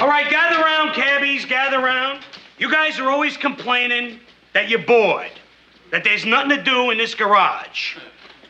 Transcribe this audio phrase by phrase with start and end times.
[0.00, 2.24] All right, gather round, cabbies, gather round.
[2.56, 4.18] You guys are always complaining
[4.54, 5.30] that you're bored,
[5.90, 7.98] that there's nothing to do in this garage.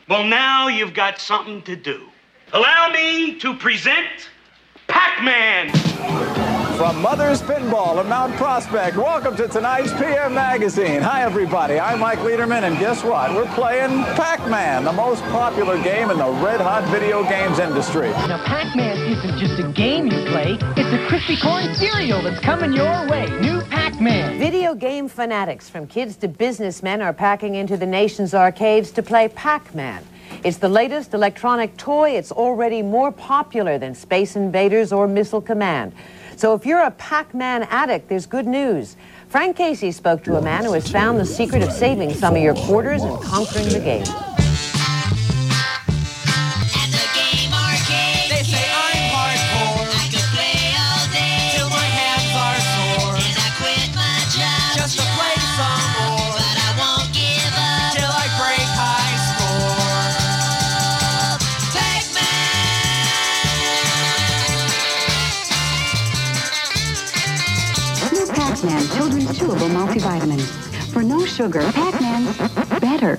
[0.07, 2.07] Well, now you've got something to do.
[2.53, 4.29] Allow me to present
[4.87, 6.60] Pac Man.
[6.81, 10.99] From Mother's Pinball in Mount Prospect, welcome to tonight's PM Magazine.
[10.99, 11.79] Hi, everybody.
[11.79, 13.35] I'm Mike Lederman, and guess what?
[13.35, 18.09] We're playing Pac-Man, the most popular game in the red-hot video games industry.
[18.09, 20.57] Now, Pac-Man isn't just a game you play.
[20.75, 23.27] It's a crispy corn cereal that's coming your way.
[23.41, 24.39] New Pac-Man.
[24.39, 29.27] Video game fanatics, from kids to businessmen, are packing into the nation's arcades to play
[29.27, 30.03] Pac-Man.
[30.43, 32.17] It's the latest electronic toy.
[32.17, 35.93] It's already more popular than Space Invaders or Missile Command.
[36.35, 38.95] So if you're a Pac-Man addict, there's good news.
[39.29, 42.41] Frank Casey spoke to a man who has found the secret of saving some of
[42.41, 44.30] your quarters and conquering the game.
[69.51, 70.39] Chewable Multivitamin.
[70.93, 72.37] For no sugar, Pac-Man's
[72.79, 73.17] better.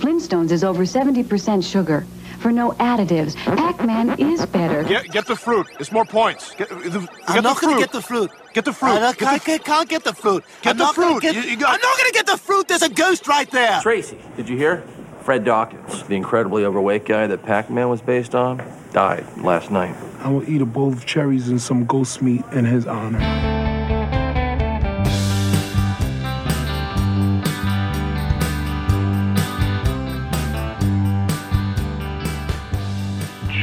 [0.00, 2.06] Flintstones is over 70% sugar.
[2.38, 4.82] For no additives, Pac-Man is better.
[4.84, 5.66] Get, get the fruit.
[5.78, 6.54] It's more points.
[6.54, 7.68] Get, the, get I'm not fruit.
[7.68, 8.30] gonna get the fruit.
[8.54, 8.92] Get the fruit.
[8.92, 10.44] I don't- Get the- can't, can't get the fruit.
[10.62, 11.20] Get I'm the fruit.
[11.20, 12.66] Get, You- you got- I'm not gonna get the fruit.
[12.66, 13.80] There's a ghost right there.
[13.82, 14.82] Tracy, did you hear?
[15.20, 18.62] Fred Dawkins, the incredibly overweight guy that Pac Man was based on,
[18.94, 19.94] died last night.
[20.22, 23.20] I will eat a bowl of cherries and some ghost meat in his honor.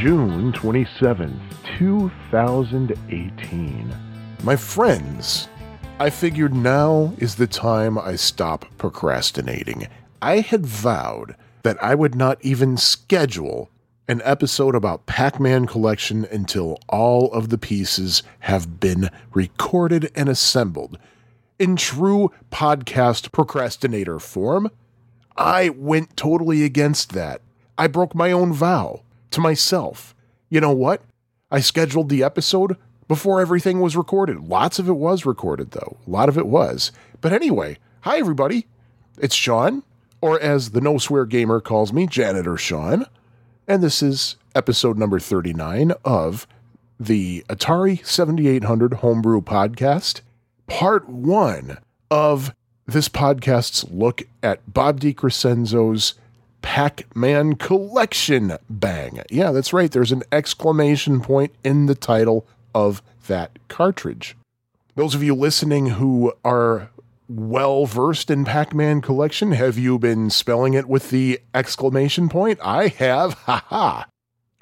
[0.02, 1.38] June 27th,
[1.78, 3.94] 2018.
[4.42, 5.46] My friends,
[6.00, 9.86] I figured now is the time I stop procrastinating.
[10.20, 13.70] I had vowed that I would not even schedule
[14.08, 20.28] an episode about Pac Man Collection until all of the pieces have been recorded and
[20.28, 20.98] assembled.
[21.60, 24.68] In true podcast procrastinator form,
[25.36, 27.40] I went totally against that.
[27.78, 30.14] I broke my own vow to myself.
[30.48, 31.02] You know what?
[31.50, 32.76] I scheduled the episode
[33.08, 34.40] before everything was recorded.
[34.40, 35.96] Lots of it was recorded, though.
[36.06, 36.92] A lot of it was.
[37.20, 38.66] But anyway, hi, everybody.
[39.18, 39.82] It's Sean,
[40.20, 43.06] or as the No Swear Gamer calls me, Janitor Sean.
[43.68, 46.46] And this is episode number 39 of
[46.98, 50.20] the Atari 7800 Homebrew Podcast,
[50.66, 51.78] part one
[52.10, 52.54] of
[52.86, 56.14] this podcast's look at Bob DiCrescenzo's
[56.62, 59.22] Pac Man Collection Bang.
[59.30, 59.90] Yeah, that's right.
[59.90, 64.36] There's an exclamation point in the title of that cartridge.
[64.94, 66.90] Those of you listening who are
[67.28, 72.58] well versed in Pac Man Collection, have you been spelling it with the exclamation point?
[72.62, 73.34] I have.
[73.44, 74.06] Ha ha.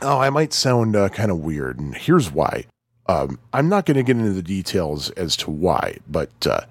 [0.03, 2.65] Oh, I might sound uh, kind of weird, and here's why.
[3.07, 6.63] Um, I'm not going to get into the details as to why, but uh,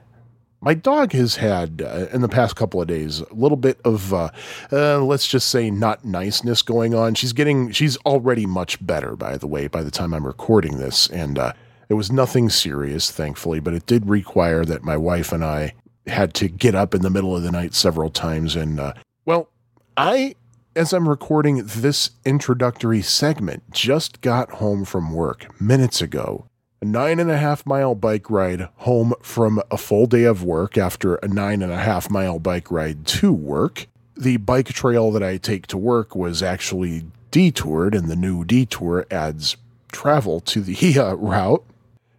[0.62, 4.14] my dog has had uh, in the past couple of days a little bit of
[4.14, 4.30] uh,
[4.72, 7.16] uh, let's just say not niceness going on.
[7.16, 11.08] She's getting she's already much better by the way by the time i'm recording this.
[11.08, 11.54] And uh,
[11.88, 15.74] it was nothing serious thankfully but it did require that my wife and i
[16.08, 18.56] had to get up in the middle of the night several times.
[18.56, 18.94] And uh,
[19.26, 19.50] well
[19.96, 20.36] i
[20.76, 26.49] as i'm recording this introductory segment just got home from work minutes ago
[26.82, 30.78] a nine and a half mile bike ride home from a full day of work
[30.78, 33.88] after a nine and a half mile bike ride to work.
[34.16, 39.06] The bike trail that I take to work was actually detoured, and the new detour
[39.12, 39.58] adds
[39.92, 41.64] travel to the uh, route.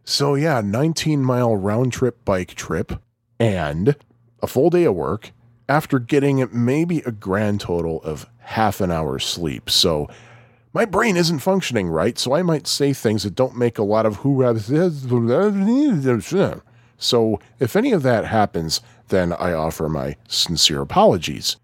[0.04, 3.00] So, yeah, 19 mile round trip bike trip
[3.38, 3.96] and
[4.42, 5.32] a full day of work
[5.68, 9.70] after getting maybe a grand total of half an hour's sleep.
[9.70, 10.08] So,
[10.72, 14.06] my brain isn't functioning right, so I might say things that don't make a lot
[14.06, 14.40] of who.
[16.96, 21.56] So, if any of that happens, then I offer my sincere apologies.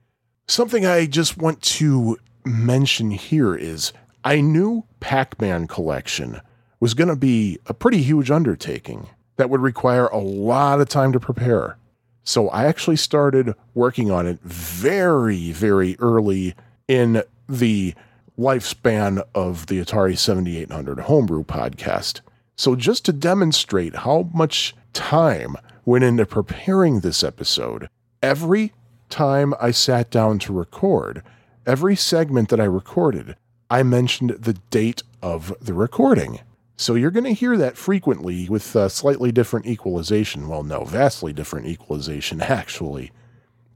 [0.48, 3.92] Something I just want to mention here is
[4.24, 6.40] I knew Pac Man Collection
[6.80, 11.12] was going to be a pretty huge undertaking that would require a lot of time
[11.12, 11.78] to prepare.
[12.24, 16.56] So, I actually started working on it very, very early
[16.88, 17.94] in the
[18.38, 22.20] lifespan of the Atari 7800 Homebrew podcast.
[22.56, 27.88] So, just to demonstrate how much time went into preparing this episode,
[28.22, 28.72] every
[29.08, 31.22] time I sat down to record,
[31.66, 33.36] every segment that I recorded,
[33.70, 36.40] I mentioned the date of the recording.
[36.76, 40.46] So you're going to hear that frequently with slightly different equalization.
[40.46, 43.12] Well, no, vastly different equalization, actually.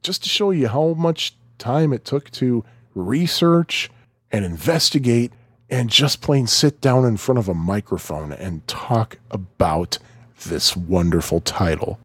[0.02, 2.64] Just to show you how much time it took to
[2.94, 3.90] research
[4.30, 5.32] and investigate
[5.68, 9.98] and just plain sit down in front of a microphone and talk about
[10.46, 12.00] this wonderful title.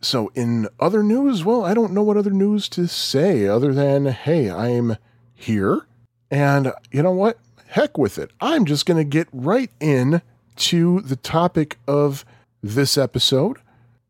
[0.00, 4.06] So, in other news, well, I don't know what other news to say other than,
[4.06, 4.96] hey, I'm
[5.34, 5.86] here.
[6.30, 7.38] And you know what?
[7.68, 8.30] Heck with it.
[8.40, 10.22] I'm just going to get right in
[10.56, 12.24] to the topic of
[12.62, 13.58] this episode.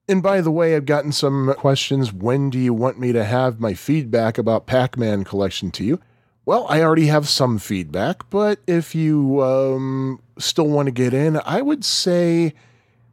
[0.09, 2.13] And by the way, I've gotten some questions.
[2.13, 6.01] When do you want me to have my feedback about Pac Man collection to you?
[6.47, 11.41] Well, I already have some feedback, but if you um, still want to get in,
[11.45, 12.55] I would say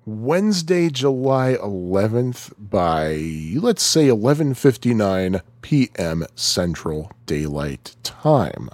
[0.06, 3.16] Wednesday, July 11th by
[3.60, 6.28] let's say 11:59 p.m.
[6.36, 8.70] Central Daylight Time.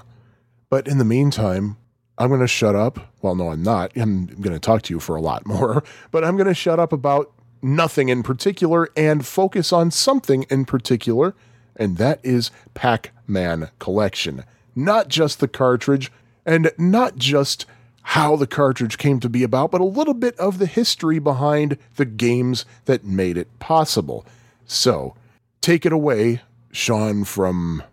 [0.70, 1.78] But in the meantime,
[2.18, 3.14] I'm going to shut up.
[3.22, 3.96] Well, no, I'm not.
[3.96, 6.82] I'm going to talk to you for a lot more, but I'm going to shut
[6.82, 7.32] up about
[7.62, 11.34] nothing in particular and focus on something in particular,
[11.78, 14.44] and that is Pac Man Collection.
[14.76, 16.12] Not just the cartridge,
[16.46, 17.66] and not just
[18.02, 21.78] how the cartridge came to be about, but a little bit of the history behind
[21.96, 24.26] the games that made it possible.
[24.66, 25.16] So,
[25.62, 26.42] take it away,
[26.72, 27.84] Sean, from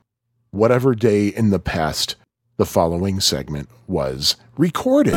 [0.50, 2.16] whatever day in the past
[2.56, 5.12] the following segment was recorded.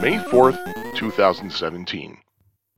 [0.00, 2.18] May 4th, 2017.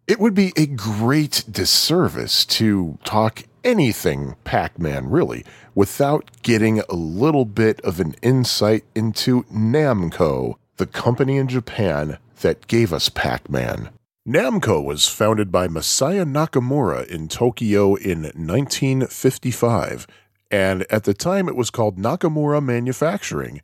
[0.06, 5.44] It would be a great disservice to talk anything Pac Man, really,
[5.74, 12.66] without getting a little bit of an insight into Namco, the company in Japan that
[12.66, 13.88] gave us Pac Man.
[14.28, 20.06] Namco was founded by Masaya Nakamura in Tokyo in 1955,
[20.50, 23.62] and at the time it was called Nakamura Manufacturing.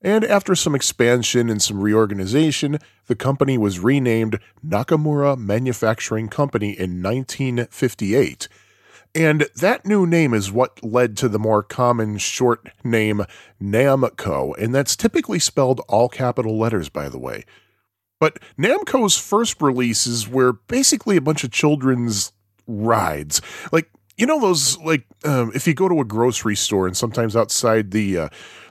[0.00, 7.02] And after some expansion and some reorganization, the company was renamed Nakamura Manufacturing Company in
[7.02, 8.48] 1958.
[9.14, 13.24] And that new name is what led to the more common short name
[13.60, 17.44] Namco, and that's typically spelled all capital letters, by the way.
[18.20, 22.32] But Namco's first releases were basically a bunch of children's
[22.66, 23.40] rides.
[23.72, 27.34] Like, you know, those, like, um, if you go to a grocery store and sometimes
[27.36, 28.28] outside the, uh,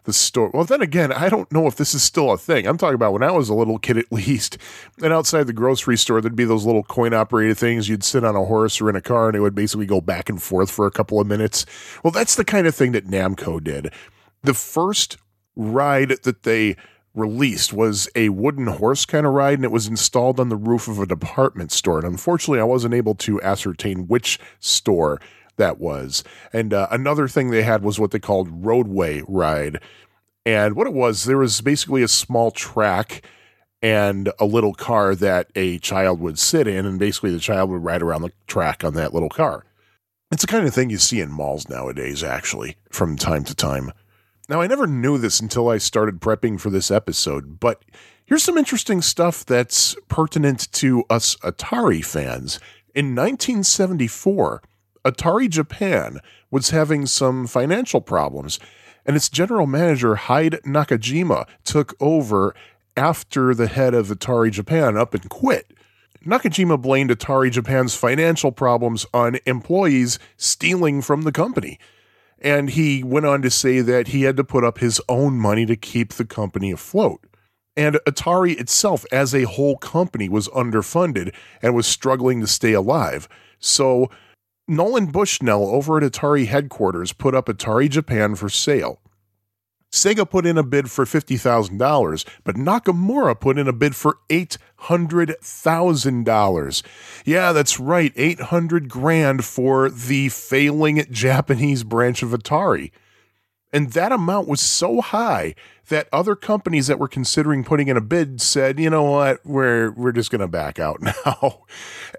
[0.08, 0.50] the store.
[0.54, 2.66] Well, then again, I don't know if this is still a thing.
[2.66, 4.58] I'm talking about when I was a little kid, at least.
[5.04, 7.90] And outside the grocery store, there'd be those little coin operated things.
[7.90, 10.30] You'd sit on a horse or in a car, and it would basically go back
[10.30, 11.66] and forth for a couple of minutes.
[12.04, 13.92] Well, that's the kind of thing that Namco did.
[14.44, 15.18] The first
[15.58, 16.78] ride that they
[17.14, 20.88] released was a wooden horse kind of ride, and it was installed on the roof
[20.88, 21.98] of a department store.
[21.98, 25.20] And unfortunately, I wasn't able to ascertain which store
[25.58, 26.24] that was.
[26.54, 29.82] And uh, another thing they had was what they called roadway ride.
[30.46, 33.22] And what it was, there was basically a small track
[33.82, 37.84] and a little car that a child would sit in, and basically the child would
[37.84, 39.66] ride around the track on that little car.
[40.32, 43.92] It's the kind of thing you see in malls nowadays, actually, from time to time.
[44.50, 47.84] Now, I never knew this until I started prepping for this episode, but
[48.26, 52.60] here's some interesting stuff that's pertinent to us Atari fans.
[52.96, 54.62] In 1974,
[55.08, 56.20] Atari Japan
[56.52, 58.60] was having some financial problems,
[59.06, 62.54] and its general manager, Hyde Nakajima, took over
[62.98, 65.72] after the head of Atari Japan up and quit.
[66.26, 71.80] Nakajima blamed Atari Japan's financial problems on employees stealing from the company.
[72.40, 75.66] And he went on to say that he had to put up his own money
[75.68, 77.26] to keep the company afloat.
[77.78, 83.30] And Atari itself, as a whole company, was underfunded and was struggling to stay alive.
[83.60, 84.10] So
[84.68, 89.00] Nolan Bushnell over at Atari headquarters put up Atari Japan for sale.
[89.90, 96.84] Sega put in a bid for $50,000, but Nakamura put in a bid for $800,000.
[97.24, 102.92] Yeah, that's right, 800 grand for the failing Japanese branch of Atari.
[103.74, 105.54] And that amount was so high
[105.90, 109.92] that other companies that were considering putting in a bid said, you know what, we're
[109.92, 111.64] we're just going to back out now.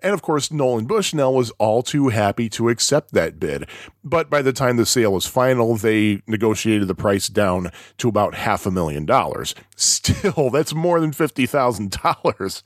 [0.03, 3.69] And of course, Nolan Bushnell was all too happy to accept that bid.
[4.05, 8.35] But by the time the sale was final, they negotiated the price down to about
[8.35, 9.55] half a million dollars.
[9.77, 12.63] Still, that's more than $50,000.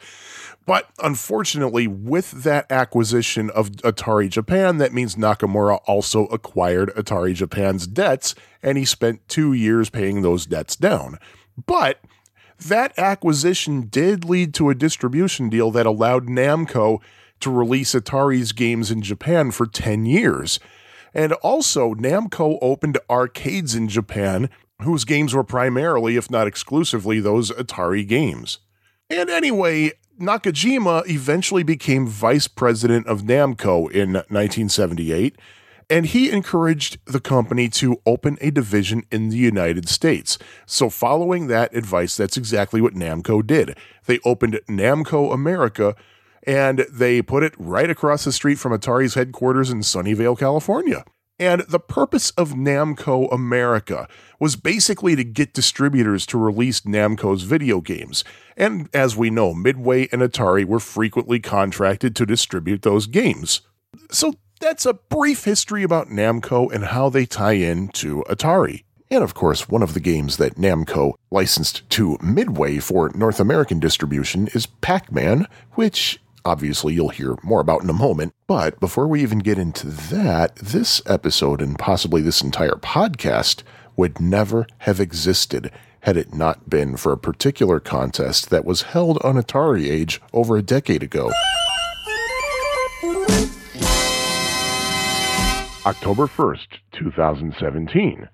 [0.64, 7.87] But unfortunately, with that acquisition of Atari Japan, that means Nakamura also acquired Atari Japan's
[7.87, 11.19] debts, and he spent two years paying those debts down.
[11.66, 11.99] But
[12.61, 17.00] that acquisition did lead to a distribution deal that allowed Namco
[17.40, 20.61] to release Atari's games in Japan for 10 years.
[21.12, 24.49] And also, Namco opened arcades in Japan
[24.83, 28.59] whose games were primarily, if not exclusively, those Atari games.
[29.11, 35.37] And anyway, Nakajima eventually became vice president of Namco in 1978,
[35.90, 40.38] and he encouraged the company to open a division in the United States.
[40.66, 43.76] So, following that advice, that's exactly what Namco did.
[44.07, 45.97] They opened Namco America
[46.45, 51.04] and they put it right across the street from Atari's headquarters in Sunnyvale, California.
[51.42, 54.06] And the purpose of Namco America
[54.38, 58.22] was basically to get distributors to release Namco's video games.
[58.56, 63.62] And as we know, Midway and Atari were frequently contracted to distribute those games.
[64.08, 68.84] So that's a brief history about Namco and how they tie in to Atari.
[69.11, 73.80] And of course, one of the games that Namco licensed to Midway for North American
[73.80, 78.34] distribution is Pac Man, which obviously you'll hear more about in a moment.
[78.46, 83.62] But before we even get into that, this episode and possibly this entire podcast
[83.96, 85.70] would never have existed
[86.00, 90.56] had it not been for a particular contest that was held on Atari Age over
[90.56, 91.30] a decade ago.
[95.84, 98.28] October 1st, 2017.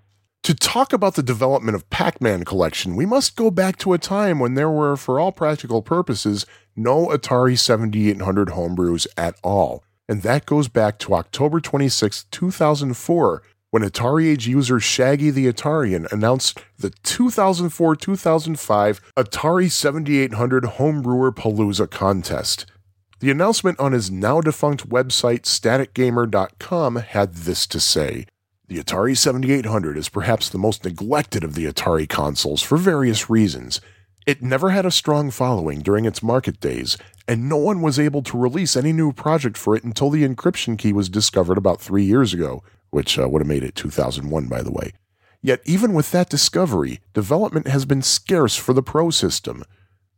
[0.45, 3.99] To talk about the development of Pac Man Collection, we must go back to a
[3.99, 6.47] time when there were, for all practical purposes,
[6.79, 9.83] no Atari 7800 homebrews at all.
[10.09, 16.11] And that goes back to October 26, 2004, when Atari Age user Shaggy the Atarian
[16.11, 22.65] announced the 2004 2005 Atari 7800 Homebrewer Palooza contest.
[23.21, 28.27] The announcement on his now defunct website, staticgamer.com, had this to say
[28.69, 33.81] The Atari 7800 is perhaps the most neglected of the Atari consoles for various reasons.
[34.29, 38.23] It never had a strong following during its market days, and no one was able
[38.25, 42.05] to release any new project for it until the encryption key was discovered about three
[42.05, 44.93] years ago, which uh, would have made it 2001, by the way.
[45.41, 49.65] Yet, even with that discovery, development has been scarce for the Pro system.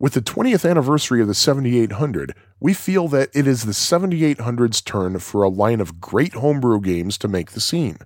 [0.01, 5.21] With the 20th anniversary of the 7800, we feel that it is the 7800's turn
[5.21, 7.99] for a line of great homebrew games to make the scene.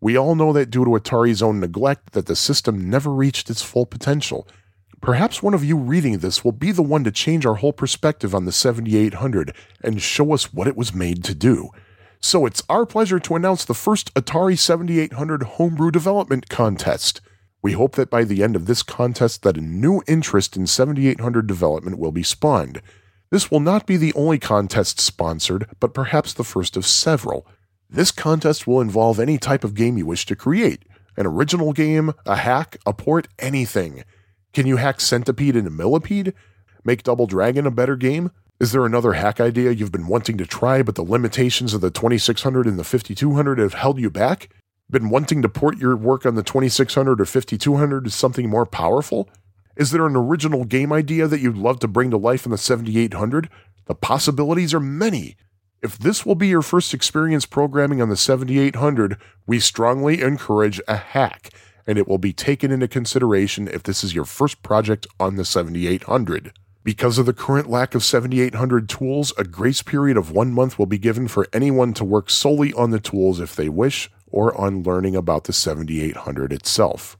[0.00, 3.60] We all know that due to Atari's own neglect that the system never reached its
[3.60, 4.48] full potential.
[5.00, 8.34] Perhaps one of you reading this will be the one to change our whole perspective
[8.34, 11.70] on the 7800 and show us what it was made to do.
[12.20, 17.22] So it's our pleasure to announce the first Atari 7800 homebrew development contest.
[17.62, 21.46] We hope that by the end of this contest that a new interest in 7800
[21.46, 22.82] development will be spawned.
[23.30, 27.46] This will not be the only contest sponsored, but perhaps the first of several.
[27.88, 30.84] This contest will involve any type of game you wish to create
[31.16, 34.04] an original game, a hack, a port, anything.
[34.52, 36.32] Can you hack Centipede into Millipede?
[36.84, 38.30] Make Double Dragon a better game?
[38.58, 41.90] Is there another hack idea you've been wanting to try, but the limitations of the
[41.90, 44.50] 2600 and the 5200 have held you back?
[44.90, 49.28] Been wanting to port your work on the 2600 or 5200 to something more powerful?
[49.76, 52.58] Is there an original game idea that you'd love to bring to life in the
[52.58, 53.48] 7800?
[53.86, 55.36] The possibilities are many.
[55.82, 59.16] If this will be your first experience programming on the 7800,
[59.46, 61.50] we strongly encourage a hack,
[61.86, 65.44] and it will be taken into consideration if this is your first project on the
[65.44, 66.52] 7800.
[66.82, 70.86] Because of the current lack of 7800 tools, a grace period of one month will
[70.86, 74.82] be given for anyone to work solely on the tools if they wish, or on
[74.82, 77.18] learning about the 7800 itself.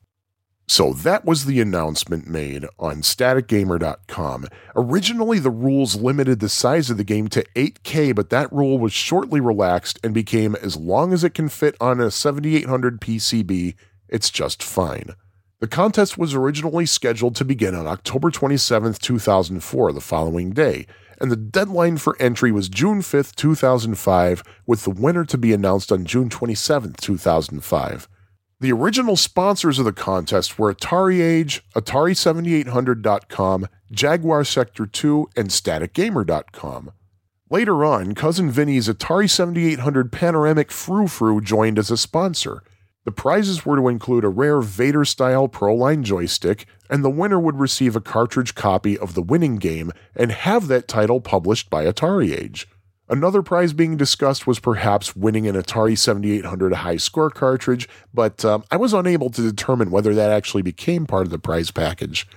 [0.71, 4.47] So that was the announcement made on staticgamer.com.
[4.77, 8.93] Originally, the rules limited the size of the game to 8K, but that rule was
[8.93, 13.75] shortly relaxed and became as long as it can fit on a 7800 PCB,
[14.11, 15.15] it's just fine.
[15.61, 20.87] The contest was originally scheduled to begin on October 27, 2004, the following day,
[21.21, 25.93] and the deadline for entry was June 5, 2005, with the winner to be announced
[25.93, 28.09] on June 27, 2005.
[28.61, 36.93] The original sponsors of the contest were Atari Age, Atari7800.com, Jaguar Sector 2, and StaticGamer.com.
[37.51, 42.63] Later on, Cousin Vinny's Atari 7800 Panoramic Frou Frou joined as a sponsor.
[43.05, 47.59] The prizes were to include a rare Vader style Proline joystick, and the winner would
[47.59, 52.39] receive a cartridge copy of the winning game and have that title published by Atari
[52.39, 52.69] Age.
[53.09, 58.63] Another prize being discussed was perhaps winning an Atari 7800 high score cartridge, but um,
[58.71, 62.29] I was unable to determine whether that actually became part of the prize package.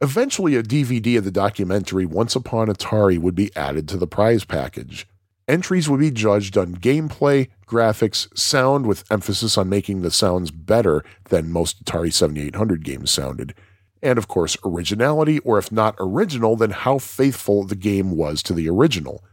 [0.00, 4.44] Eventually, a DVD of the documentary Once Upon Atari would be added to the prize
[4.44, 5.06] package.
[5.48, 11.02] Entries would be judged on gameplay, graphics, sound, with emphasis on making the sounds better
[11.30, 13.54] than most Atari 7800 games sounded,
[14.02, 18.52] and of course, originality, or if not original, then how faithful the game was to
[18.52, 19.24] the original.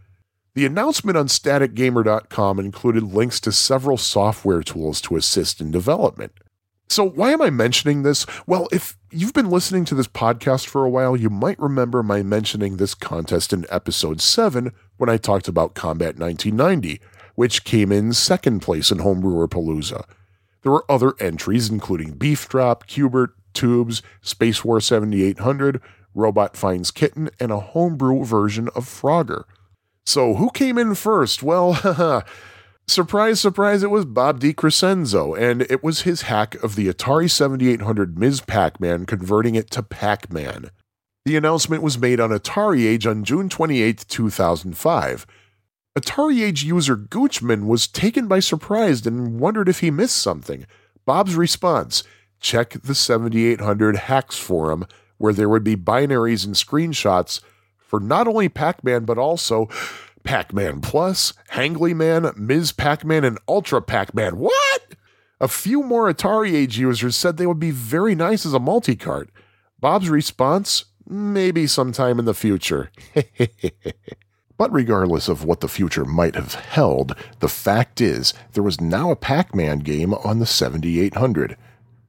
[0.53, 6.31] The announcement on staticgamer.com included links to several software tools to assist in development.
[6.88, 8.25] So, why am I mentioning this?
[8.48, 12.24] Well, if you've been listening to this podcast for a while, you might remember my
[12.24, 17.01] mentioning this contest in episode 7 when I talked about Combat 1990,
[17.35, 20.05] which came in second place in Homebrewer Palooza.
[20.63, 25.81] There were other entries, including Beef Drop, Cubert, Tubes, Space War 7800,
[26.13, 29.43] Robot Finds Kitten, and a homebrew version of Frogger.
[30.05, 31.43] So, who came in first?
[31.43, 32.23] Well,
[32.87, 38.17] surprise, surprise, it was Bob DiCrescenzo, and it was his hack of the Atari 7800
[38.17, 38.41] Ms.
[38.41, 40.69] Pac Man converting it to Pac Man.
[41.25, 45.25] The announcement was made on Atari Age on June 28, 2005.
[45.98, 50.67] Atari Age user Goochman was taken by surprise and wondered if he missed something.
[51.03, 52.03] Bob's response
[52.39, 54.86] check the 7800 hacks forum,
[55.17, 57.41] where there would be binaries and screenshots
[57.79, 59.67] for not only Pac Man, but also
[60.24, 62.72] Pac Man Plus, Hangly Man, Ms.
[62.72, 64.38] Pac Man, and Ultra Pac Man.
[64.38, 64.96] What?
[65.41, 68.96] A few more Atari Age users said they would be very nice as a multi
[68.96, 69.32] cart.
[69.79, 72.91] Bob's response maybe sometime in the future.
[74.57, 79.12] But regardless of what the future might have held, the fact is there was now
[79.12, 81.57] a Pac Man game on the 7800.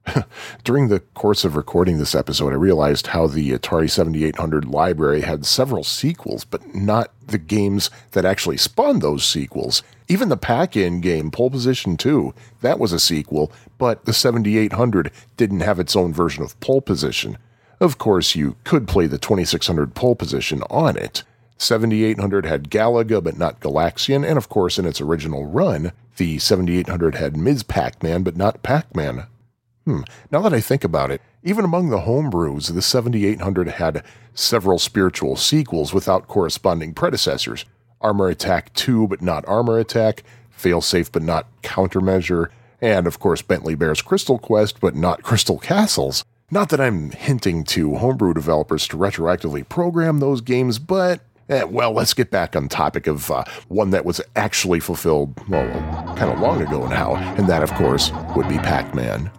[0.63, 5.45] During the course of recording this episode, I realized how the Atari 7800 library had
[5.45, 9.83] several sequels, but not the games that actually spawned those sequels.
[10.07, 15.59] Even the pack-in game, Pole Position 2, that was a sequel, but the 7800 didn't
[15.59, 17.37] have its own version of Pole Position.
[17.79, 21.23] Of course, you could play the 2600 Pole Position on it.
[21.57, 27.15] 7800 had Galaga, but not Galaxian, and of course, in its original run, the 7800
[27.15, 27.63] had Ms.
[27.63, 29.25] Pac Man, but not Pac Man.
[29.85, 34.03] Hmm, now that I think about it, even among the homebrews, the 7800 had
[34.33, 37.65] several spiritual sequels without corresponding predecessors
[38.01, 40.23] Armor Attack 2, but not Armor Attack,
[40.55, 42.49] Failsafe, but not Countermeasure,
[42.81, 46.23] and of course, Bentley Bear's Crystal Quest, but not Crystal Castles.
[46.49, 51.19] Not that I'm hinting to homebrew developers to retroactively program those games, but
[51.49, 55.65] Eh, well, let's get back on topic of uh, one that was actually fulfilled, well,
[56.17, 59.31] kind of long ago now, and that, of course, would be Pac Man.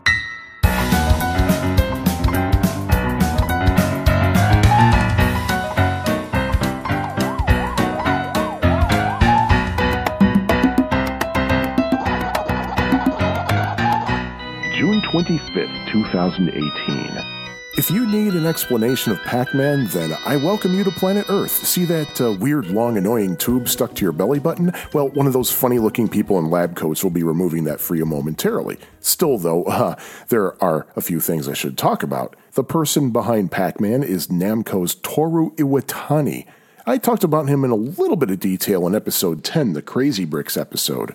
[15.93, 17.39] 2018.
[17.79, 21.65] If you need an explanation of Pac Man, then I welcome you to planet Earth.
[21.65, 24.73] See that uh, weird, long, annoying tube stuck to your belly button?
[24.93, 27.95] Well, one of those funny looking people in lab coats will be removing that for
[27.95, 28.79] you momentarily.
[29.01, 29.95] Still, though, uh,
[30.29, 32.35] there are a few things I should talk about.
[32.53, 36.47] The person behind Pac Man is Namco's Toru Iwatani.
[36.85, 40.25] I talked about him in a little bit of detail in episode 10, the Crazy
[40.25, 41.15] Bricks episode.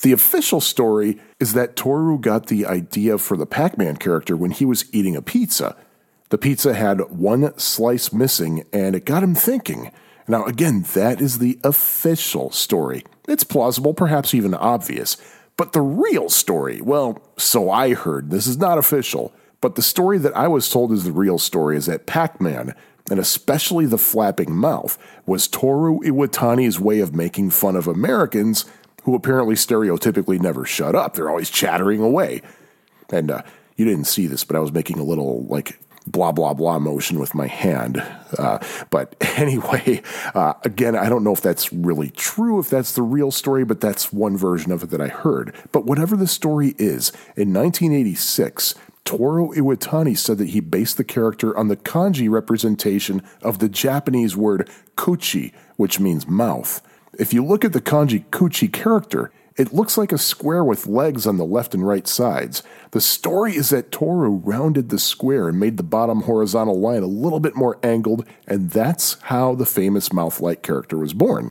[0.00, 4.50] The official story is that Toru got the idea for the Pac Man character when
[4.50, 5.76] he was eating a pizza.
[6.30, 9.92] The pizza had one slice missing, and it got him thinking.
[10.26, 13.04] Now, again, that is the official story.
[13.28, 15.16] It's plausible, perhaps even obvious.
[15.56, 20.18] But the real story, well, so I heard, this is not official, but the story
[20.18, 22.74] that I was told is the real story is that Pac Man,
[23.10, 28.64] and especially the flapping mouth, was Toru Iwatani's way of making fun of Americans
[29.04, 31.14] who apparently stereotypically never shut up.
[31.14, 32.42] They're always chattering away.
[33.10, 33.42] And uh,
[33.76, 37.18] you didn't see this, but I was making a little like blah blah blah motion
[37.18, 38.02] with my hand.
[38.38, 38.58] Uh,
[38.90, 40.02] but anyway,
[40.34, 43.80] uh, again, I don't know if that's really true, if that's the real story, but
[43.80, 45.54] that's one version of it that I heard.
[45.72, 48.74] But whatever the story is, in 1986.
[49.04, 54.34] Toru Iwatani said that he based the character on the kanji representation of the Japanese
[54.34, 56.80] word kuchi, which means mouth.
[57.18, 61.26] If you look at the kanji kuchi character, it looks like a square with legs
[61.26, 62.62] on the left and right sides.
[62.90, 67.06] The story is that Toru rounded the square and made the bottom horizontal line a
[67.06, 71.50] little bit more angled, and that's how the famous mouth like character was born.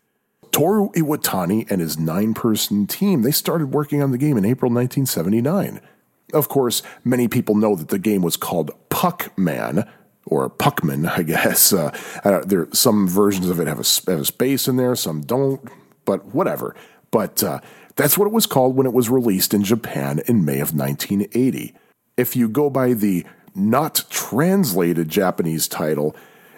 [0.51, 4.69] Toru Iwatani and his nine person team, they started working on the game in April
[4.69, 5.79] 1979.
[6.33, 9.89] Of course, many people know that the game was called Puck Man,
[10.25, 11.73] or Puckman, I guess.
[11.73, 15.21] Uh, uh, there, some versions of it have a, have a space in there, some
[15.21, 15.61] don't,
[16.05, 16.75] but whatever.
[17.11, 17.59] But uh,
[17.95, 21.75] that's what it was called when it was released in Japan in May of 1980.
[22.17, 26.15] If you go by the not translated Japanese title,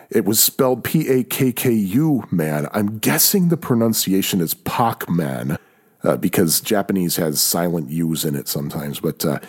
[0.10, 2.68] it was spelled P A K K U man.
[2.72, 5.58] I'm guessing the pronunciation is Pac Man
[6.04, 9.00] uh, because Japanese has silent U's in it sometimes.
[9.00, 9.40] But uh,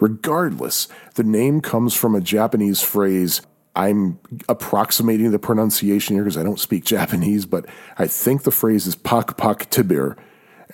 [0.00, 3.42] regardless, the name comes from a Japanese phrase,
[3.76, 7.66] I'm approximating the pronunciation here because I don't speak Japanese, but
[7.98, 10.16] I think the phrase is pak pak tibir,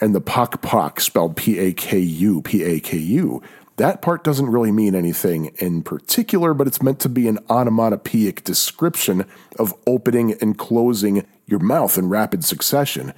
[0.00, 3.42] and the pak pak spelled P A K U, P A K U.
[3.76, 8.44] That part doesn't really mean anything in particular, but it's meant to be an onomatopoeic
[8.44, 9.26] description
[9.58, 13.14] of opening and closing your mouth in rapid succession.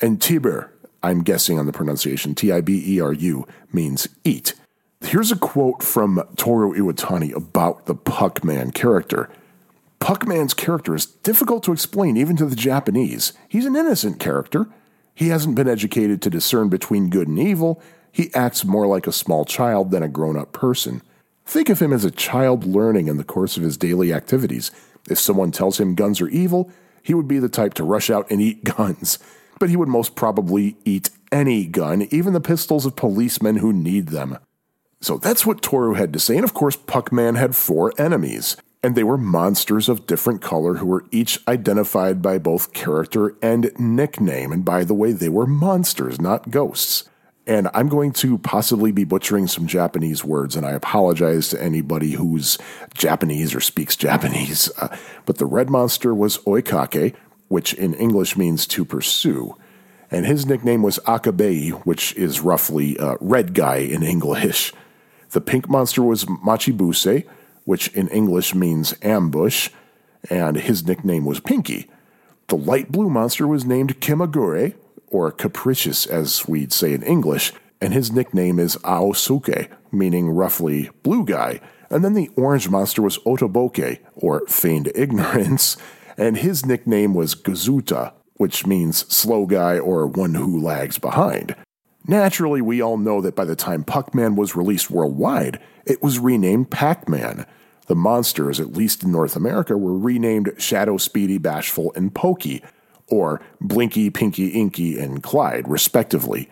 [0.00, 0.70] And tibir,
[1.02, 4.54] I'm guessing on the pronunciation, T I B E R U, means eat.
[5.10, 9.28] Here's a quote from Toru Iwatani about the Puckman character.
[10.00, 13.32] Puckman's character is difficult to explain even to the Japanese.
[13.48, 14.68] He's an innocent character.
[15.12, 17.82] He hasn't been educated to discern between good and evil.
[18.12, 21.02] He acts more like a small child than a grown up person.
[21.44, 24.70] Think of him as a child learning in the course of his daily activities.
[25.10, 26.70] If someone tells him guns are evil,
[27.02, 29.18] he would be the type to rush out and eat guns.
[29.58, 34.10] But he would most probably eat any gun, even the pistols of policemen who need
[34.10, 34.38] them.
[35.02, 36.36] So that's what Toru had to say.
[36.36, 40.86] And of course, Puckman had four enemies, and they were monsters of different color who
[40.86, 44.52] were each identified by both character and nickname.
[44.52, 47.04] And by the way, they were monsters, not ghosts.
[47.46, 52.12] And I'm going to possibly be butchering some Japanese words, and I apologize to anybody
[52.12, 52.58] who's
[52.92, 54.70] Japanese or speaks Japanese.
[54.78, 57.14] Uh, but the red monster was Oikake,
[57.48, 59.56] which in English means to pursue.
[60.10, 64.74] And his nickname was Akabei, which is roughly uh, red guy in English.
[65.30, 67.24] The pink monster was Machibuse,
[67.64, 69.70] which in English means ambush,
[70.28, 71.88] and his nickname was Pinky.
[72.48, 74.74] The light blue monster was named Kimagure,
[75.06, 81.24] or capricious as we'd say in English, and his nickname is Aosuke, meaning roughly blue
[81.24, 81.60] guy.
[81.90, 85.76] And then the orange monster was Otoboke, or feigned ignorance,
[86.16, 91.54] and his nickname was Gazuta, which means slow guy or one who lags behind.
[92.10, 96.68] Naturally, we all know that by the time Puckman was released worldwide, it was renamed
[96.68, 97.46] Pac Man.
[97.86, 102.64] The monsters, at least in North America, were renamed Shadow, Speedy, Bashful, and Pokey,
[103.06, 106.50] or Blinky, Pinky, Inky, and Clyde, respectively.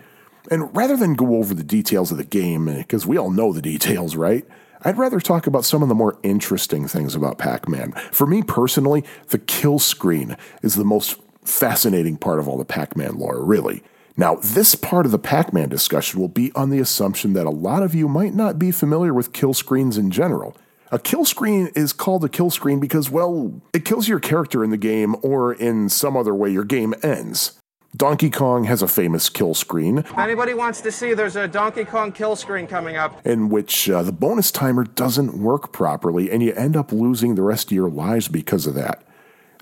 [0.48, 3.60] And rather than go over the details of the game, because we all know the
[3.60, 4.46] details, right?
[4.82, 7.90] I'd rather talk about some of the more interesting things about Pac Man.
[8.12, 12.96] For me personally, the kill screen is the most fascinating part of all the Pac
[12.96, 13.82] Man lore, really.
[14.18, 17.50] Now, this part of the Pac Man discussion will be on the assumption that a
[17.50, 20.56] lot of you might not be familiar with kill screens in general.
[20.90, 24.70] A kill screen is called a kill screen because, well, it kills your character in
[24.70, 27.60] the game or in some other way your game ends.
[27.96, 31.84] Donkey Kong has a famous kill screen If anybody wants to see, there's a Donkey
[31.84, 33.24] Kong kill screen coming up.
[33.24, 37.42] in which uh, the bonus timer doesn't work properly and you end up losing the
[37.42, 39.04] rest of your lives because of that.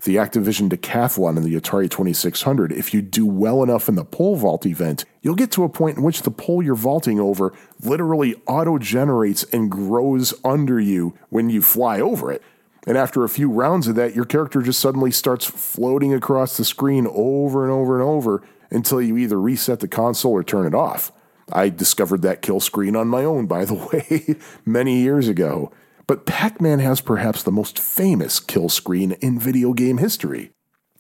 [0.06, 4.36] The Activision Decathlon and the Atari 2600, if you do well enough in the pole
[4.36, 8.40] vault event, you'll get to a point in which the pole you're vaulting over literally
[8.46, 12.40] auto generates and grows under you when you fly over it.
[12.86, 16.64] And after a few rounds of that, your character just suddenly starts floating across the
[16.64, 20.74] screen over and over and over until you either reset the console or turn it
[20.74, 21.10] off.
[21.52, 25.72] I discovered that kill screen on my own, by the way, many years ago.
[26.06, 30.52] But Pac Man has perhaps the most famous kill screen in video game history.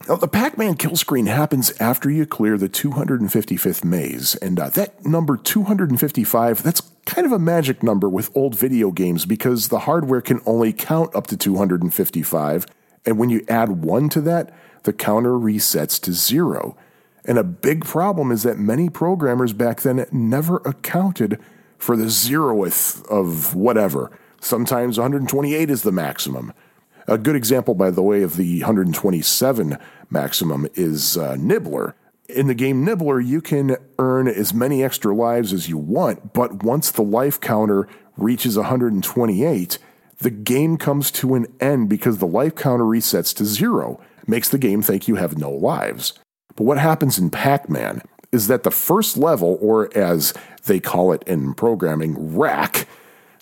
[0.08, 4.68] Now, the Pac Man kill screen happens after you clear the 255th maze, and uh,
[4.70, 9.80] that number 255, that's kind of a magic number with old video games because the
[9.80, 12.66] hardware can only count up to 255,
[13.06, 16.76] and when you add 1 to that, the counter resets to 0.
[17.24, 21.40] And a big problem is that many programmers back then never accounted
[21.78, 24.10] for the zeroth of whatever.
[24.46, 26.52] Sometimes 128 is the maximum.
[27.08, 29.76] A good example, by the way, of the 127
[30.08, 31.96] maximum is uh, Nibbler.
[32.28, 36.62] In the game Nibbler, you can earn as many extra lives as you want, but
[36.62, 39.78] once the life counter reaches 128,
[40.18, 44.58] the game comes to an end because the life counter resets to zero, makes the
[44.58, 46.14] game think you have no lives.
[46.54, 50.32] But what happens in Pac Man is that the first level, or as
[50.66, 52.86] they call it in programming, rack,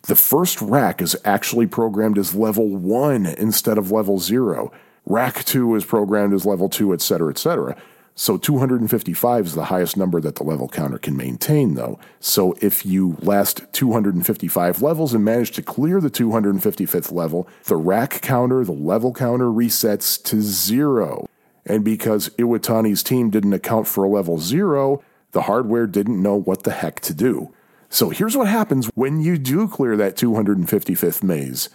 [0.07, 4.73] the first rack is actually programmed as level 1 instead of level 0.
[5.07, 7.77] Rack 2 is programmed as level 2, etc., etc.
[8.15, 11.99] So 255 is the highest number that the level counter can maintain, though.
[12.21, 18.21] So if you last 255 levels and manage to clear the 255th level, the rack
[18.21, 21.27] counter, the level counter resets to zero.
[21.67, 26.63] And because Iwatani's team didn't account for a level zero, the hardware didn't know what
[26.63, 27.53] the heck to do.
[27.95, 31.69] So here's what happens when you do clear that 255th maze.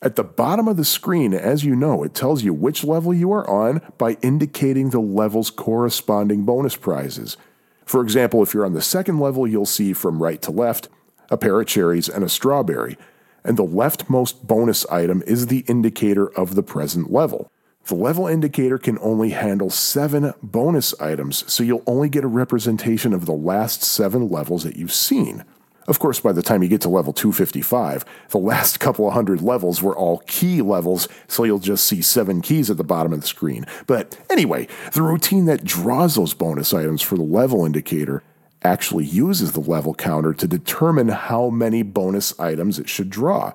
[0.00, 3.32] At the bottom of the screen, as you know, it tells you which level you
[3.32, 7.36] are on by indicating the level's corresponding bonus prizes.
[7.84, 10.88] For example, if you're on the second level, you'll see from right to left
[11.28, 12.96] a pair of cherries and a strawberry.
[13.42, 17.50] and the leftmost bonus item is the indicator of the present level.
[17.86, 23.12] The level indicator can only handle seven bonus items, so you'll only get a representation
[23.12, 25.44] of the last seven levels that you've seen.
[25.86, 29.42] Of course, by the time you get to level 255, the last couple of hundred
[29.42, 33.20] levels were all key levels, so you'll just see seven keys at the bottom of
[33.20, 33.66] the screen.
[33.86, 38.22] But anyway, the routine that draws those bonus items for the level indicator
[38.62, 43.52] actually uses the level counter to determine how many bonus items it should draw.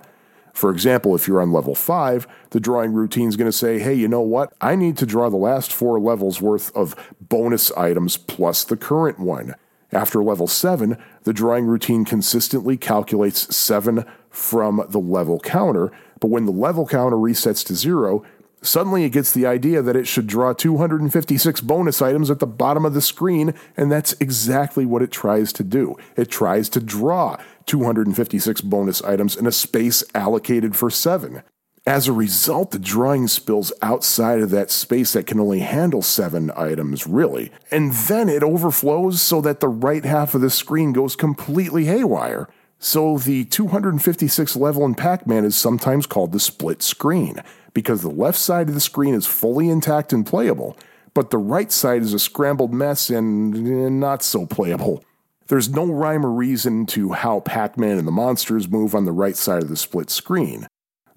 [0.54, 3.94] For example, if you're on level 5, the drawing routine is going to say, hey,
[3.94, 4.54] you know what?
[4.62, 9.20] I need to draw the last four levels worth of bonus items plus the current
[9.20, 9.56] one.
[9.91, 16.45] After level 7, the drawing routine consistently calculates 7 from the level counter, but when
[16.45, 18.23] the level counter resets to 0,
[18.62, 22.86] suddenly it gets the idea that it should draw 256 bonus items at the bottom
[22.86, 25.95] of the screen, and that's exactly what it tries to do.
[26.15, 31.41] It tries to draw 256 bonus items in a space allocated for 7.
[31.89, 36.52] As a result, the drawing spills outside of that space that can only handle seven
[36.56, 37.52] items, really.
[37.71, 42.47] And then it overflows so that the right half of the screen goes completely haywire.
[42.78, 47.41] So the 256 level in Pac Man is sometimes called the split screen,
[47.73, 50.78] because the left side of the screen is fully intact and playable,
[51.15, 55.04] but the right side is a scrambled mess and not so playable.
[55.47, 59.12] There's no rhyme or reason to how Pac Man and the monsters move on the
[59.12, 60.67] right side of the split screen.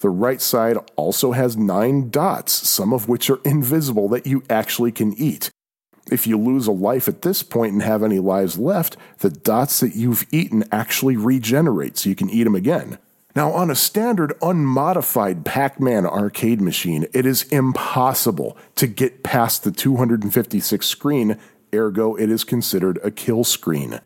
[0.03, 4.91] The right side also has nine dots, some of which are invisible that you actually
[4.91, 5.49] can eat.
[6.11, 9.79] If you lose a life at this point and have any lives left, the dots
[9.79, 12.99] that you've eaten actually regenerate so you can eat them again.
[13.37, 19.63] Now, on a standard unmodified Pac Man arcade machine, it is impossible to get past
[19.63, 21.39] the 256 screen,
[21.73, 24.01] ergo, it is considered a kill screen.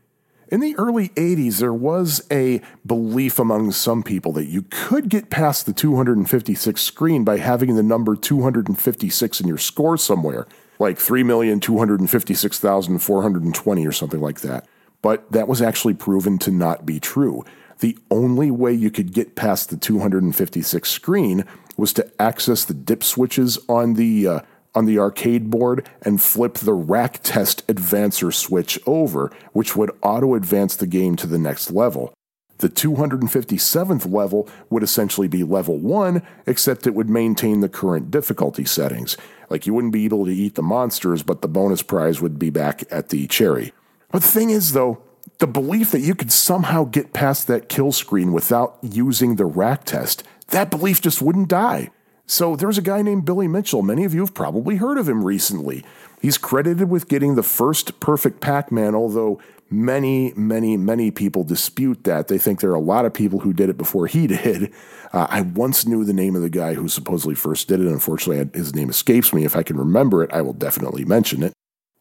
[0.48, 5.28] In the early 80s, there was a belief among some people that you could get
[5.28, 10.46] past the 256 screen by having the number 256 in your score somewhere,
[10.78, 14.68] like 3,256,420 or something like that.
[15.02, 17.44] But that was actually proven to not be true.
[17.80, 21.44] The only way you could get past the 256 screen
[21.76, 24.42] was to access the dip switches on the uh,
[24.77, 30.35] on the arcade board and flip the rack test advancer switch over, which would auto
[30.35, 32.12] advance the game to the next level.
[32.59, 38.65] The 257th level would essentially be level 1, except it would maintain the current difficulty
[38.65, 39.17] settings.
[39.51, 42.51] Like you wouldn't be able to eat the monsters, but the bonus prize would be
[42.51, 43.73] back at the cherry.
[44.11, 45.03] But the thing is, though,
[45.39, 49.85] the belief that you could somehow get past that kill screen without using the rack
[49.85, 51.91] test, that belief just wouldn't die.
[52.27, 53.83] So there's a guy named Billy Mitchell.
[53.83, 55.85] Many of you have probably heard of him recently.
[56.21, 62.03] He's credited with getting the first perfect Pac Man, although many, many, many people dispute
[62.03, 62.27] that.
[62.27, 64.73] They think there are a lot of people who did it before he did.
[65.12, 67.87] Uh, I once knew the name of the guy who supposedly first did it.
[67.87, 69.45] Unfortunately, his name escapes me.
[69.45, 71.53] If I can remember it, I will definitely mention it.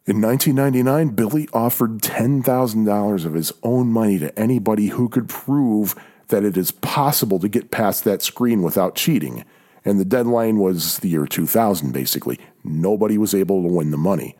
[0.07, 5.95] In 1999, Billy offered $10,000 of his own money to anybody who could prove
[6.27, 9.45] that it is possible to get past that screen without cheating.
[9.85, 12.39] And the deadline was the year 2000, basically.
[12.63, 14.35] Nobody was able to win the money.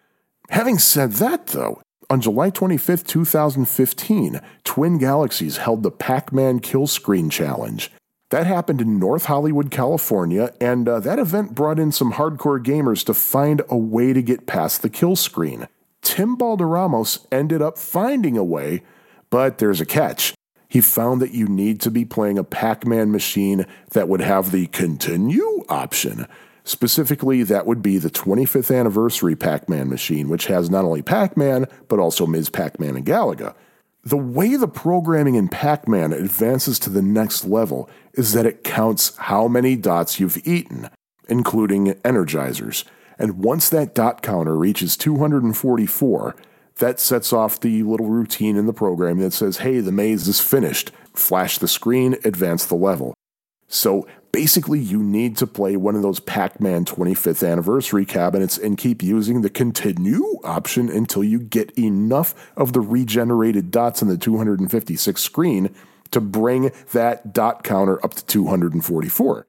[0.49, 6.88] Having said that, though, on July 25, 2015, Twin Galaxies held the Pac Man Kill
[6.88, 7.91] Screen Challenge.
[8.31, 13.05] That happened in North Hollywood, California, and uh, that event brought in some hardcore gamers
[13.05, 15.67] to find a way to get past the kill screen.
[16.01, 18.84] Tim Balderramos ended up finding a way,
[19.29, 20.34] but there's a catch.
[20.67, 24.51] He found that you need to be playing a Pac Man machine that would have
[24.51, 26.28] the continue option.
[26.63, 31.38] Specifically, that would be the 25th anniversary Pac Man machine, which has not only Pac
[31.38, 32.49] Man, but also Ms.
[32.49, 33.54] Pac Man and Galaga.
[34.04, 38.63] The way the programming in Pac Man advances to the next level is that it
[38.63, 40.89] counts how many dots you've eaten,
[41.30, 42.84] including energizers.
[43.17, 46.36] And once that dot counter reaches 244,
[46.77, 50.41] that sets off the little routine in the program that says, hey, the maze is
[50.41, 50.91] finished.
[51.13, 53.13] Flash the screen, advance the level.
[53.67, 58.77] So basically, you need to play one of those Pac Man 25th anniversary cabinets and
[58.77, 64.17] keep using the continue option until you get enough of the regenerated dots on the
[64.17, 65.73] 256 screen
[66.11, 69.47] to bring that dot counter up to 244.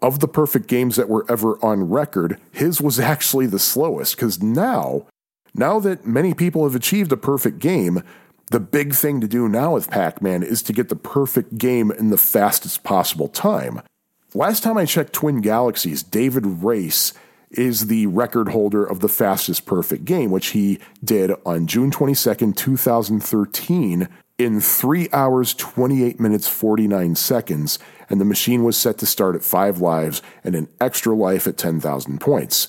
[0.01, 4.43] of the perfect games that were ever on record, his was actually the slowest, because
[4.43, 5.07] now,
[5.55, 8.03] now that many people have achieved a perfect game,
[8.51, 11.91] the big thing to do now with Pac Man is to get the perfect game
[11.91, 13.82] in the fastest possible time.
[14.34, 17.13] Last time I checked Twin Galaxies, David Race
[17.51, 22.56] is the record holder of the fastest perfect game, which he did on June 22nd,
[22.56, 27.77] 2013, in 3 hours, 28 minutes, 49 seconds.
[28.10, 31.58] And the machine was set to start at 5 lives and an extra life at
[31.58, 32.67] 10,000 points.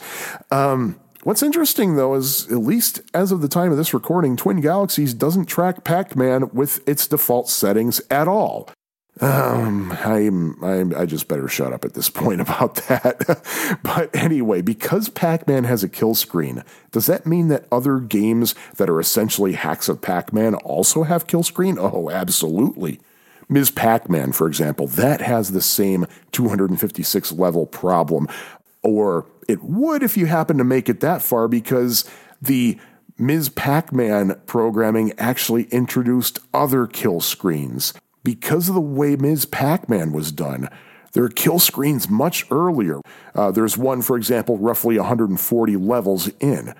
[0.50, 4.60] Um, What's interesting though is, at least as of the time of this recording, Twin
[4.60, 8.68] Galaxies doesn't track Pac Man with its default settings at all.
[9.22, 13.78] Um, I'm, I'm, I just better shut up at this point about that.
[13.82, 18.54] but anyway, because Pac Man has a kill screen, does that mean that other games
[18.76, 21.78] that are essentially hacks of Pac Man also have kill screen?
[21.78, 23.00] Oh, absolutely.
[23.48, 23.70] Ms.
[23.70, 28.28] Pac Man, for example, that has the same 256 level problem.
[28.84, 32.08] Or it would if you happen to make it that far because
[32.40, 32.78] the
[33.18, 33.48] Ms.
[33.48, 37.94] Pac Man programming actually introduced other kill screens.
[38.22, 39.46] Because of the way Ms.
[39.46, 40.68] Pac Man was done,
[41.12, 43.00] there are kill screens much earlier.
[43.34, 46.74] Uh, there's one, for example, roughly 140 levels in.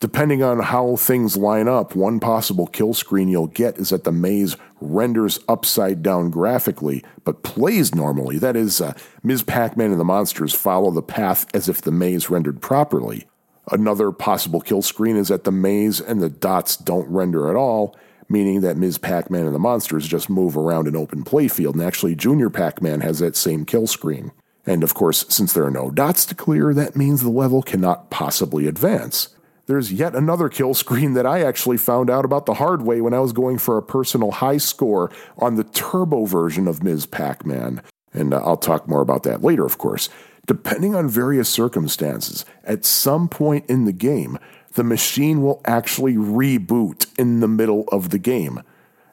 [0.00, 4.10] Depending on how things line up, one possible kill screen you'll get is that the
[4.10, 8.38] maze renders upside down graphically, but plays normally.
[8.38, 9.42] That is, uh, Ms.
[9.42, 13.26] Pac Man and the monsters follow the path as if the maze rendered properly.
[13.70, 17.94] Another possible kill screen is that the maze and the dots don't render at all,
[18.26, 18.96] meaning that Ms.
[18.96, 22.80] Pac Man and the monsters just move around an open playfield, and actually, Junior Pac
[22.80, 24.32] Man has that same kill screen.
[24.64, 28.08] And of course, since there are no dots to clear, that means the level cannot
[28.08, 29.28] possibly advance
[29.70, 33.14] there's yet another kill screen that I actually found out about the hard way when
[33.14, 37.06] I was going for a personal high score on the turbo version of Ms.
[37.06, 37.80] Pac Man.
[38.12, 40.08] And uh, I'll talk more about that later, of course.
[40.46, 44.38] Depending on various circumstances, at some point in the game,
[44.74, 48.62] the machine will actually reboot in the middle of the game.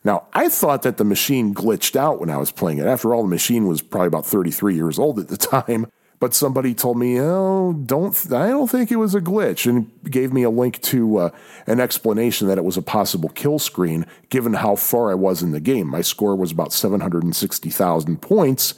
[0.03, 2.87] Now, I thought that the machine glitched out when I was playing it.
[2.87, 5.85] After all, the machine was probably about 33 years old at the time
[6.19, 10.33] but somebody told me, "Oh, don't I don't think it was a glitch," and gave
[10.33, 11.29] me a link to uh,
[11.67, 14.05] an explanation that it was a possible kill screen.
[14.29, 17.35] Given how far I was in the game, my score was about seven hundred and
[17.35, 18.73] sixty thousand points,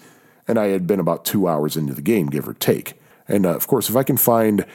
[0.47, 2.99] and I had been about two hours into the game, give or take.
[3.27, 4.65] And uh, of course, if I can find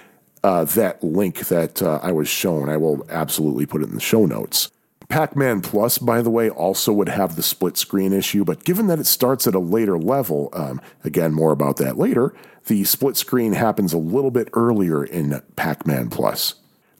[0.42, 4.00] uh, that link that uh, I was shown, I will absolutely put it in the
[4.00, 4.70] show notes.
[5.14, 8.88] Pac Man Plus, by the way, also would have the split screen issue, but given
[8.88, 12.34] that it starts at a later level, um, again, more about that later,
[12.66, 16.54] the split screen happens a little bit earlier in Pac Man Plus.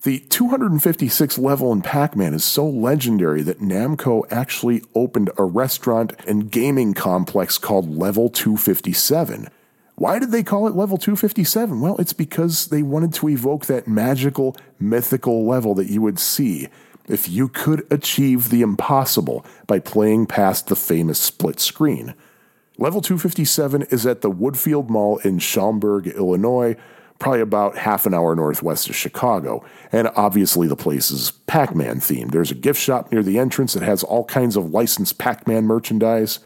[0.05, 6.13] The 256 level in Pac Man is so legendary that Namco actually opened a restaurant
[6.25, 9.49] and gaming complex called Level 257.
[9.97, 11.81] Why did they call it Level 257?
[11.81, 16.69] Well, it's because they wanted to evoke that magical, mythical level that you would see
[17.09, 22.15] if you could achieve the impossible by playing past the famous split screen.
[22.77, 26.77] Level 257 is at the Woodfield Mall in Schaumburg, Illinois,
[27.21, 29.65] probably about half an hour northwest of Chicago.
[29.93, 32.33] And obviously, the place is Pac Man themed.
[32.33, 35.65] There's a gift shop near the entrance that has all kinds of licensed Pac Man
[35.65, 36.41] merchandise.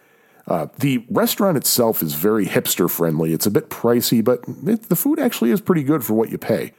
[0.46, 3.32] Uh, the restaurant itself is very hipster friendly.
[3.32, 6.38] It's a bit pricey, but it, the food actually is pretty good for what you
[6.38, 6.72] pay.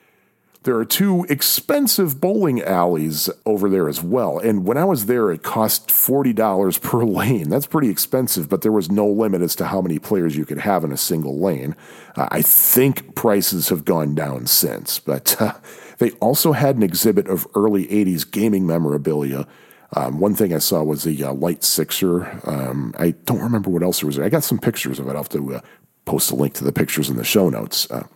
[0.64, 4.40] There are two expensive bowling alleys over there as well.
[4.40, 7.50] And when I was there, it cost $40 per lane.
[7.50, 10.60] That's pretty expensive, but there was no limit as to how many players you could
[10.60, 11.76] have in a single lane.
[12.16, 15.54] Uh, I think prices have gone down since, but uh,
[16.00, 19.48] they also had an exhibit of early 80s gaming memorabilia.
[19.96, 22.42] Um, one thing I saw was the uh, Light Sixer.
[22.44, 24.20] Um, I don't remember what else there was.
[24.20, 25.12] I got some pictures of it.
[25.12, 25.62] I'll have to uh,
[26.06, 27.90] post a link to the pictures in the show notes.
[27.90, 28.08] Uh,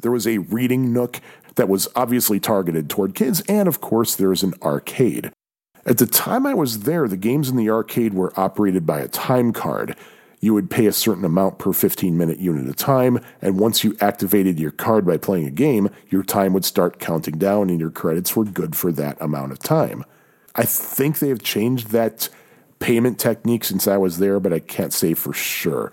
[0.00, 1.20] there was a reading nook
[1.56, 5.30] that was obviously targeted toward kids, and of course, there's an arcade.
[5.86, 9.08] At the time I was there, the games in the arcade were operated by a
[9.08, 9.96] time card.
[10.40, 13.96] You would pay a certain amount per 15 minute unit of time, and once you
[14.00, 17.90] activated your card by playing a game, your time would start counting down and your
[17.90, 20.04] credits were good for that amount of time.
[20.54, 22.28] I think they have changed that
[22.78, 25.90] payment technique since I was there, but I can't say for sure.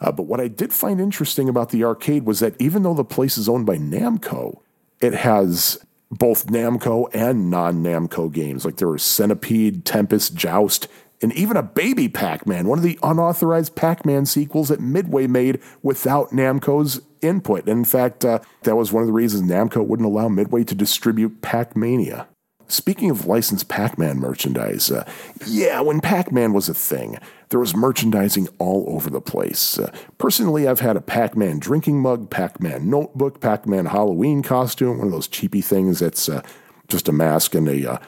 [0.00, 3.04] Uh, but what I did find interesting about the arcade was that even though the
[3.04, 4.60] place is owned by Namco,
[5.00, 5.78] it has
[6.10, 8.64] both Namco and non Namco games.
[8.64, 10.88] Like there was Centipede, Tempest, Joust,
[11.22, 15.26] and even a Baby Pac Man, one of the unauthorized Pac Man sequels that Midway
[15.26, 17.60] made without Namco's input.
[17.60, 20.74] And in fact, uh, that was one of the reasons Namco wouldn't allow Midway to
[20.74, 22.28] distribute Pac Mania.
[22.68, 25.08] Speaking of licensed Pac Man merchandise, uh,
[25.46, 27.18] yeah, when Pac Man was a thing,
[27.50, 29.78] there was merchandising all over the place.
[29.78, 34.42] Uh, personally, I've had a Pac Man drinking mug, Pac Man notebook, Pac Man Halloween
[34.42, 36.42] costume, one of those cheapy things that's uh,
[36.88, 37.98] just a mask and a uh,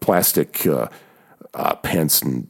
[0.00, 0.88] plastic uh,
[1.52, 2.48] uh, pants and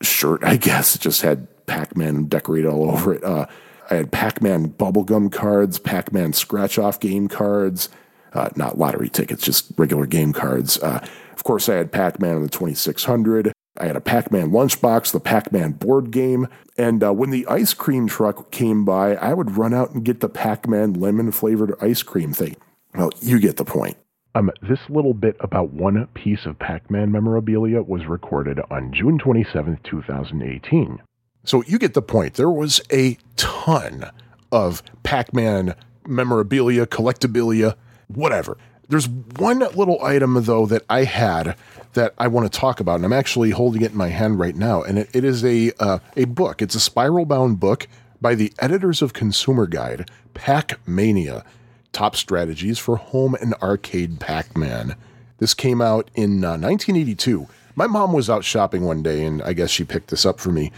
[0.00, 0.94] shirt, I guess.
[0.94, 3.24] It just had Pac Man decorated all over it.
[3.24, 7.90] I had Pac Man bubblegum cards, Pac Man scratch off game cards.
[8.32, 10.78] Uh, not lottery tickets, just regular game cards.
[10.82, 13.52] Uh, of course, I had Pac Man on the 2600.
[13.78, 16.48] I had a Pac Man lunchbox, the Pac Man board game.
[16.76, 20.20] And uh, when the ice cream truck came by, I would run out and get
[20.20, 22.56] the Pac Man lemon flavored ice cream thing.
[22.94, 23.96] Well, you get the point.
[24.34, 29.18] Um, this little bit about one piece of Pac Man memorabilia was recorded on June
[29.18, 31.00] 27th, 2018.
[31.44, 32.34] So you get the point.
[32.34, 34.10] There was a ton
[34.52, 35.74] of Pac Man
[36.06, 37.76] memorabilia, collectabilia,
[38.08, 38.56] whatever.
[38.88, 41.56] There's one little item, though, that I had
[41.92, 44.56] that I want to talk about, and I'm actually holding it in my hand right
[44.56, 44.82] now.
[44.82, 46.62] And it, it is a, uh, a book.
[46.62, 47.86] It's a spiral bound book
[48.20, 51.44] by the editors of Consumer Guide, Pac Mania
[51.92, 54.96] Top Strategies for Home and Arcade Pac Man.
[55.38, 57.46] This came out in uh, 1982.
[57.74, 60.50] My mom was out shopping one day, and I guess she picked this up for
[60.50, 60.72] me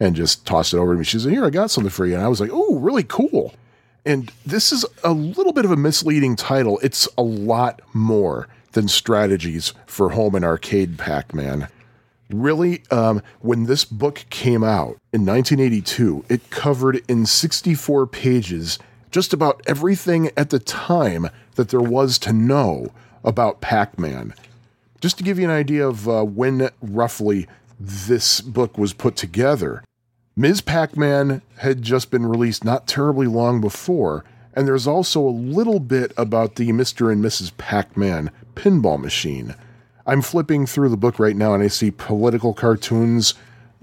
[0.00, 1.04] and just tossed it over to me.
[1.04, 2.14] She said, Here, I got something for you.
[2.14, 3.54] And I was like, Oh, really cool.
[4.08, 6.80] And this is a little bit of a misleading title.
[6.82, 11.68] It's a lot more than strategies for home and arcade Pac Man.
[12.30, 18.78] Really, um, when this book came out in 1982, it covered in 64 pages
[19.10, 22.88] just about everything at the time that there was to know
[23.22, 24.32] about Pac Man.
[25.02, 27.46] Just to give you an idea of uh, when roughly
[27.78, 29.84] this book was put together,
[30.38, 30.60] Ms.
[30.60, 34.24] Pac Man had just been released not terribly long before,
[34.54, 37.10] and there's also a little bit about the Mr.
[37.10, 37.50] and Mrs.
[37.58, 39.56] Pac Man pinball machine.
[40.06, 43.34] I'm flipping through the book right now and I see political cartoons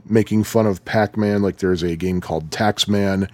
[0.06, 3.30] making fun of Pac Man, like there's a game called Taxman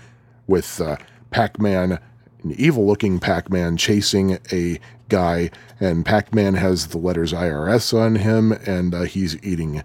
[0.48, 0.98] with uh,
[1.30, 2.00] Pac Man,
[2.44, 7.96] an evil looking Pac Man, chasing a guy, and Pac Man has the letters IRS
[7.96, 9.84] on him, and uh, he's eating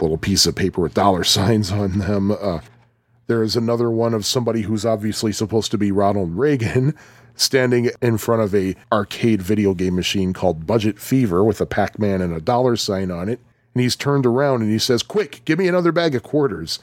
[0.00, 2.30] little piece of paper with dollar signs on them.
[2.30, 2.60] Uh,
[3.26, 6.94] there is another one of somebody who's obviously supposed to be Ronald Reagan
[7.34, 12.20] standing in front of a arcade video game machine called Budget Fever with a Pac-Man
[12.20, 13.40] and a dollar sign on it.
[13.74, 16.78] And he's turned around and he says, "Quick, give me another bag of quarters."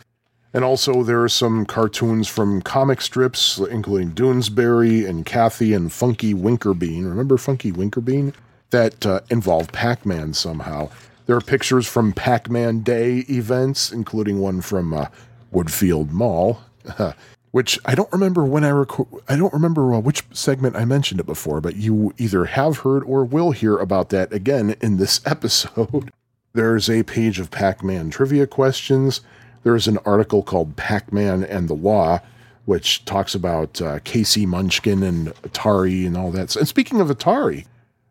[0.53, 6.33] And also there are some cartoons from comic strips, including Doonesbury and Cathy and Funky
[6.33, 7.07] Winkerbean.
[7.07, 8.33] Remember Funky Winkerbean?
[8.71, 10.89] That uh, involve Pac-Man somehow.
[11.29, 15.09] There are pictures from Pac-Man Day events, including one from uh,
[15.53, 16.59] Woodfield Mall,
[17.51, 19.09] which I don't remember when I record.
[19.27, 23.03] I don't remember uh, which segment I mentioned it before, but you either have heard
[23.03, 26.11] or will hear about that again in this episode.
[26.53, 29.21] There's a page of Pac-Man trivia questions.
[29.61, 32.21] There's an article called Pac-Man and the Law,
[32.65, 34.47] which talks about uh, K.C.
[34.47, 36.55] Munchkin and Atari and all that.
[36.55, 37.67] And speaking of Atari,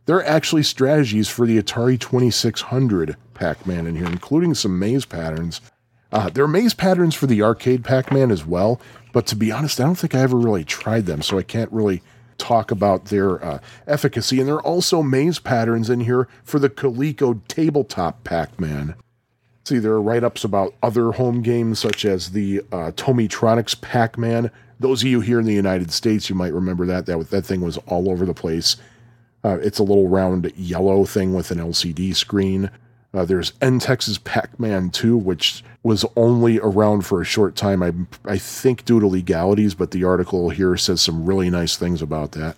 [0.09, 5.61] there are actually strategies for the Atari 2600 Pac-Man in here, including some maze patterns.
[6.11, 8.81] Uh, there are maze patterns for the arcade Pac Man as well,
[9.13, 11.71] but to be honest, I don't think I ever really tried them, so I can't
[11.71, 12.01] really
[12.39, 14.39] talk about their uh, efficacy.
[14.39, 18.95] And there are also maze patterns in here for the Coleco tabletop Pac Man.
[19.67, 24.17] See, there are write ups about other home games such as the uh, Tomytronics Pac
[24.17, 24.51] Man.
[24.81, 27.05] Those of you here in the United States, you might remember that.
[27.05, 28.77] That, that thing was all over the place.
[29.49, 32.71] Uh, it's a little round yellow thing with an LCD screen.
[33.15, 37.95] Uh, there's Entex's Pac-Man 2, which was only around for a short time, I,
[38.27, 42.33] I think due to legalities, but the article here says some really nice things about
[42.33, 42.57] that.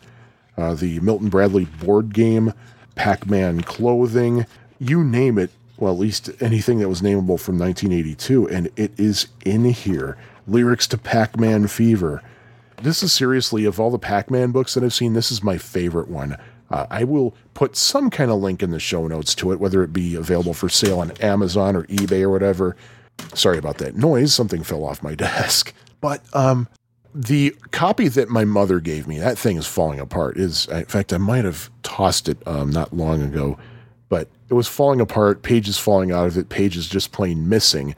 [0.56, 2.52] Uh, the Milton Bradley board game,
[2.96, 4.44] Pac-Man clothing,
[4.80, 9.28] you name it, well, at least anything that was nameable from 1982, and it is
[9.44, 10.18] in here.
[10.48, 12.20] Lyrics to Pac-Man Fever.
[12.82, 16.08] This is seriously, of all the Pac-Man books that I've seen, this is my favorite
[16.08, 16.36] one.
[16.70, 19.82] Uh, I will put some kind of link in the show notes to it, whether
[19.82, 22.76] it be available for sale on Amazon or eBay or whatever.
[23.34, 24.32] Sorry about that noise.
[24.32, 25.74] Something fell off my desk.
[26.00, 26.68] But um,
[27.14, 30.36] the copy that my mother gave me, that thing is falling apart.
[30.36, 33.58] Is in fact, I might have tossed it um, not long ago,
[34.08, 35.42] but it was falling apart.
[35.42, 36.48] Pages falling out of it.
[36.48, 37.94] Pages just plain missing.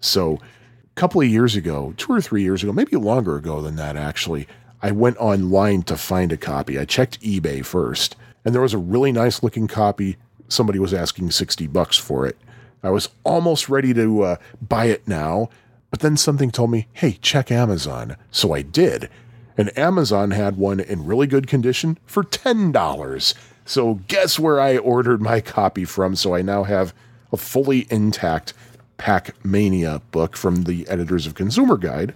[0.00, 3.76] So, a couple of years ago, two or three years ago, maybe longer ago than
[3.76, 4.46] that, actually,
[4.82, 6.78] I went online to find a copy.
[6.78, 10.16] I checked eBay first, and there was a really nice looking copy.
[10.48, 12.36] Somebody was asking 60 bucks for it.
[12.82, 15.48] I was almost ready to uh, buy it now,
[15.90, 18.16] but then something told me, hey, check Amazon.
[18.30, 19.08] So I did.
[19.56, 23.34] And Amazon had one in really good condition for $10.
[23.64, 26.14] So guess where I ordered my copy from?
[26.14, 26.94] So I now have
[27.32, 28.52] a fully intact
[28.98, 32.14] Pac Mania book from the editors of Consumer Guide.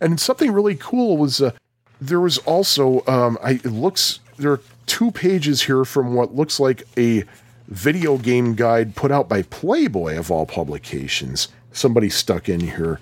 [0.00, 1.52] And something really cool was uh,
[2.00, 6.58] there was also um, I, it looks there are two pages here from what looks
[6.58, 7.24] like a
[7.68, 11.48] video game guide put out by Playboy of all publications.
[11.72, 12.98] Somebody stuck in here.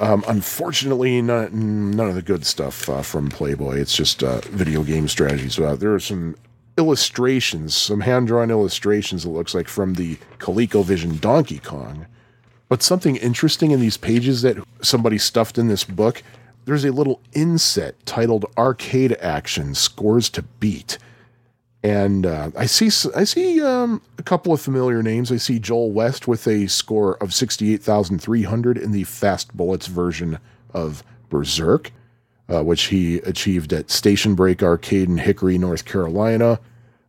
[0.00, 3.76] Um, unfortunately, not, none of the good stuff uh, from Playboy.
[3.76, 5.58] It's just uh, video game strategies.
[5.58, 6.34] Uh, there are some
[6.76, 9.24] illustrations, some hand drawn illustrations.
[9.24, 12.06] It looks like from the ColecoVision Donkey Kong.
[12.68, 16.22] But something interesting in these pages that somebody stuffed in this book
[16.66, 20.98] there's a little inset titled Arcade Action Scores to Beat.
[21.82, 25.30] And uh, I see I see um, a couple of familiar names.
[25.30, 30.40] I see Joel West with a score of 68,300 in the Fast Bullets version
[30.74, 31.92] of Berserk,
[32.52, 36.58] uh, which he achieved at Station Break Arcade in Hickory, North Carolina.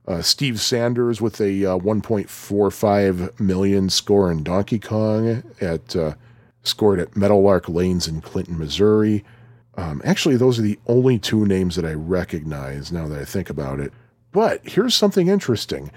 [0.08, 6.14] Uh, Steve Sanders with a uh, 1.45 million score in Donkey Kong at uh,
[6.62, 9.26] scored at Meadowlark Lanes in Clinton, Missouri.
[9.78, 13.50] Um, actually, those are the only two names that I recognize now that I think
[13.50, 13.94] about it.
[14.32, 15.92] But here's something interesting.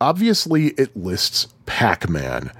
[0.00, 2.50] Obviously, it lists Pac Man.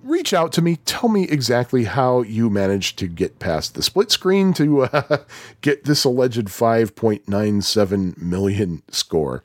[0.04, 0.76] Reach out to me.
[0.86, 5.20] Tell me exactly how you managed to get past the split screen to uh,
[5.62, 9.44] get this alleged 5.97 million score.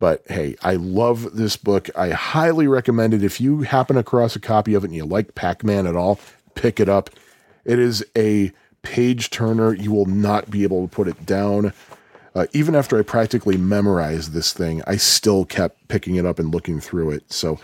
[0.00, 1.88] But hey, I love this book.
[1.96, 3.22] I highly recommend it.
[3.22, 6.18] If you happen across a copy of it and you like Pac Man at all,
[6.54, 7.10] pick it up.
[7.64, 9.72] It is a page turner.
[9.72, 11.72] You will not be able to put it down.
[12.34, 16.52] Uh, even after I practically memorized this thing, I still kept picking it up and
[16.52, 17.32] looking through it.
[17.32, 17.60] So,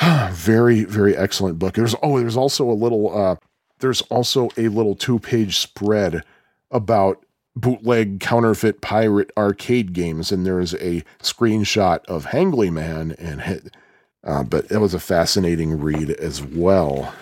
[0.30, 1.74] very, very excellent book.
[1.74, 3.36] There's oh, there's also a little uh,
[3.80, 6.22] there's also a little two page spread
[6.70, 7.25] about
[7.56, 13.74] bootleg counterfeit pirate arcade games, and there is a screenshot of Hangly Man and it.
[14.22, 17.14] Uh, but it was a fascinating read as well.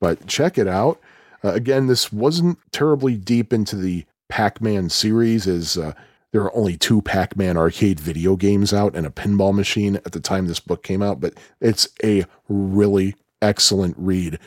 [0.00, 0.98] But check it out.
[1.42, 5.92] Uh, again, this wasn't terribly deep into the Pac-Man series, as uh,
[6.32, 10.20] there are only two Pac-Man arcade video games out and a pinball machine at the
[10.20, 11.20] time this book came out.
[11.20, 14.38] But it's a really excellent read.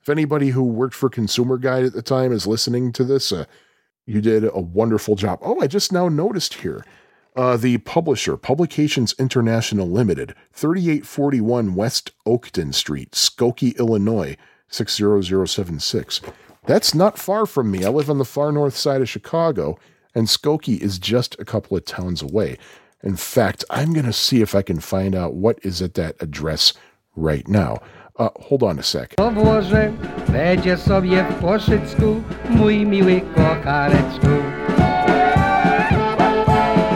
[0.00, 3.44] If anybody who worked for Consumer Guide at the time is listening to this, uh,
[4.06, 5.40] you did a wonderful job.
[5.42, 6.84] Oh, I just now noticed here.
[7.34, 14.38] Uh, the publisher, Publications International Limited, 3841 West Oakton Street, Skokie, Illinois,
[14.68, 16.22] 60076.
[16.64, 17.84] That's not far from me.
[17.84, 19.78] I live on the far north side of Chicago,
[20.14, 22.56] and Skokie is just a couple of towns away.
[23.02, 26.16] In fact, I'm going to see if I can find out what is at that
[26.20, 26.72] address
[27.14, 27.80] right now.
[28.18, 29.14] Uh, hold on a sec.
[29.34, 29.92] Boże,
[30.32, 34.26] będzie sobie w koszycku, mój miły kochareczku.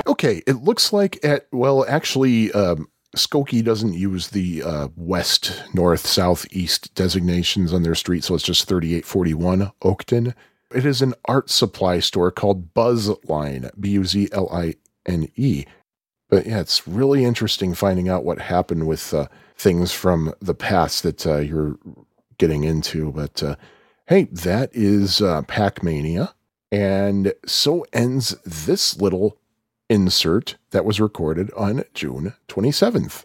[0.06, 6.06] Okay, it looks like at, well, actually, um, Skokie doesn't use the uh, west, north,
[6.06, 10.34] south, east designations on their street, so it's just 3841 Oakton.
[10.74, 14.74] It is an art supply store called Buzzline, B U Z L I
[15.06, 15.64] N E.
[16.28, 19.26] But yeah, it's really interesting finding out what happened with uh,
[19.60, 21.78] things from the past that uh, you're
[22.38, 23.12] getting into.
[23.12, 23.56] But uh,
[24.06, 26.34] hey, that is uh, Pac Mania.
[26.72, 29.36] And so ends this little
[29.88, 33.24] insert that was recorded on June 27th.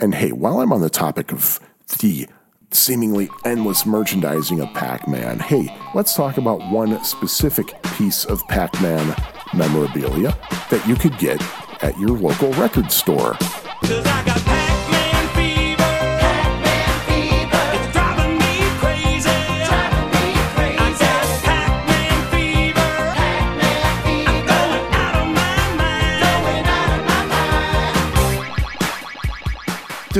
[0.00, 1.60] And hey, while I'm on the topic of
[2.00, 2.26] the
[2.72, 8.80] seemingly endless merchandising of Pac Man, hey, let's talk about one specific piece of Pac
[8.80, 9.14] Man
[9.52, 10.36] memorabilia
[10.70, 11.40] that you could get
[11.82, 13.36] at your local record store.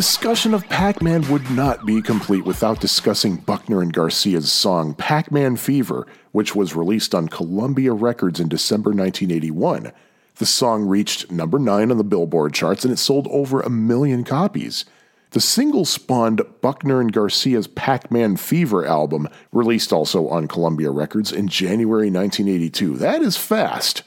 [0.01, 5.30] Discussion of Pac Man would not be complete without discussing Buckner and Garcia's song Pac
[5.30, 9.92] Man Fever, which was released on Columbia Records in December 1981.
[10.36, 14.24] The song reached number 9 on the Billboard charts and it sold over a million
[14.24, 14.86] copies.
[15.32, 21.30] The single spawned Buckner and Garcia's Pac Man Fever album, released also on Columbia Records
[21.30, 22.96] in January 1982.
[22.96, 24.03] That is fast.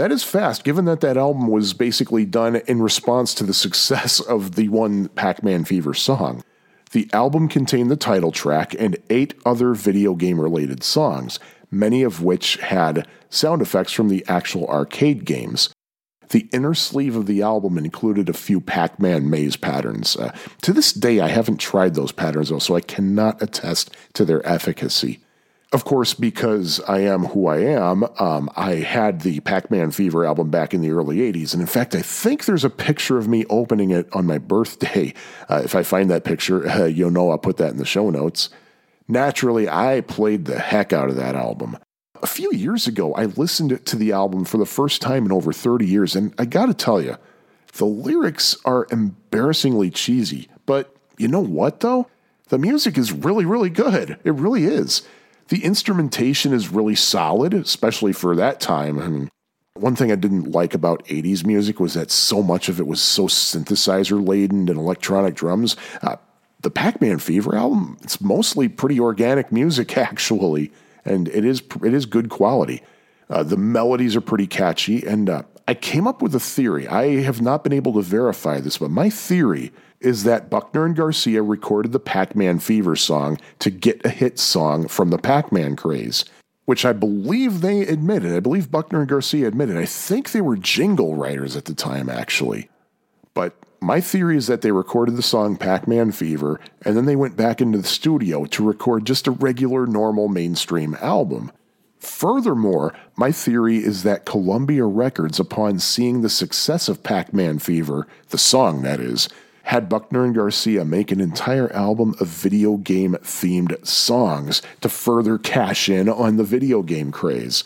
[0.00, 4.18] That is fast, given that that album was basically done in response to the success
[4.18, 6.42] of the one Pac Man Fever song.
[6.92, 11.38] The album contained the title track and eight other video game related songs,
[11.70, 15.68] many of which had sound effects from the actual arcade games.
[16.30, 20.16] The inner sleeve of the album included a few Pac Man maze patterns.
[20.16, 24.24] Uh, to this day, I haven't tried those patterns, though, so I cannot attest to
[24.24, 25.20] their efficacy.
[25.72, 30.26] Of course, because I am who I am, um, I had the Pac Man Fever
[30.26, 31.52] album back in the early 80s.
[31.52, 35.14] And in fact, I think there's a picture of me opening it on my birthday.
[35.48, 38.10] Uh, if I find that picture, uh, you'll know I'll put that in the show
[38.10, 38.50] notes.
[39.06, 41.78] Naturally, I played the heck out of that album.
[42.20, 45.52] A few years ago, I listened to the album for the first time in over
[45.52, 47.16] 30 years, and I gotta tell you,
[47.74, 50.48] the lyrics are embarrassingly cheesy.
[50.66, 52.08] But you know what, though?
[52.48, 54.18] The music is really, really good.
[54.24, 55.02] It really is.
[55.50, 59.00] The instrumentation is really solid, especially for that time.
[59.00, 59.28] I mean,
[59.74, 63.02] one thing I didn't like about 80s music was that so much of it was
[63.02, 65.76] so synthesizer laden and electronic drums.
[66.02, 66.16] Uh,
[66.62, 70.70] the Pac Man Fever album, it's mostly pretty organic music, actually,
[71.04, 72.80] and it is, it is good quality.
[73.28, 76.86] Uh, the melodies are pretty catchy, and uh, I came up with a theory.
[76.86, 80.96] I have not been able to verify this, but my theory is that Buckner and
[80.96, 85.52] Garcia recorded the Pac Man Fever song to get a hit song from the Pac
[85.52, 86.24] Man craze,
[86.64, 88.34] which I believe they admitted.
[88.34, 89.76] I believe Buckner and Garcia admitted.
[89.76, 92.70] I think they were jingle writers at the time, actually.
[93.34, 97.16] But my theory is that they recorded the song Pac Man Fever and then they
[97.16, 101.52] went back into the studio to record just a regular, normal mainstream album.
[101.98, 108.06] Furthermore, my theory is that Columbia Records, upon seeing the success of Pac Man Fever,
[108.30, 109.28] the song that is,
[109.70, 115.38] had Buckner and Garcia make an entire album of video game themed songs to further
[115.38, 117.62] cash in on the video game craze.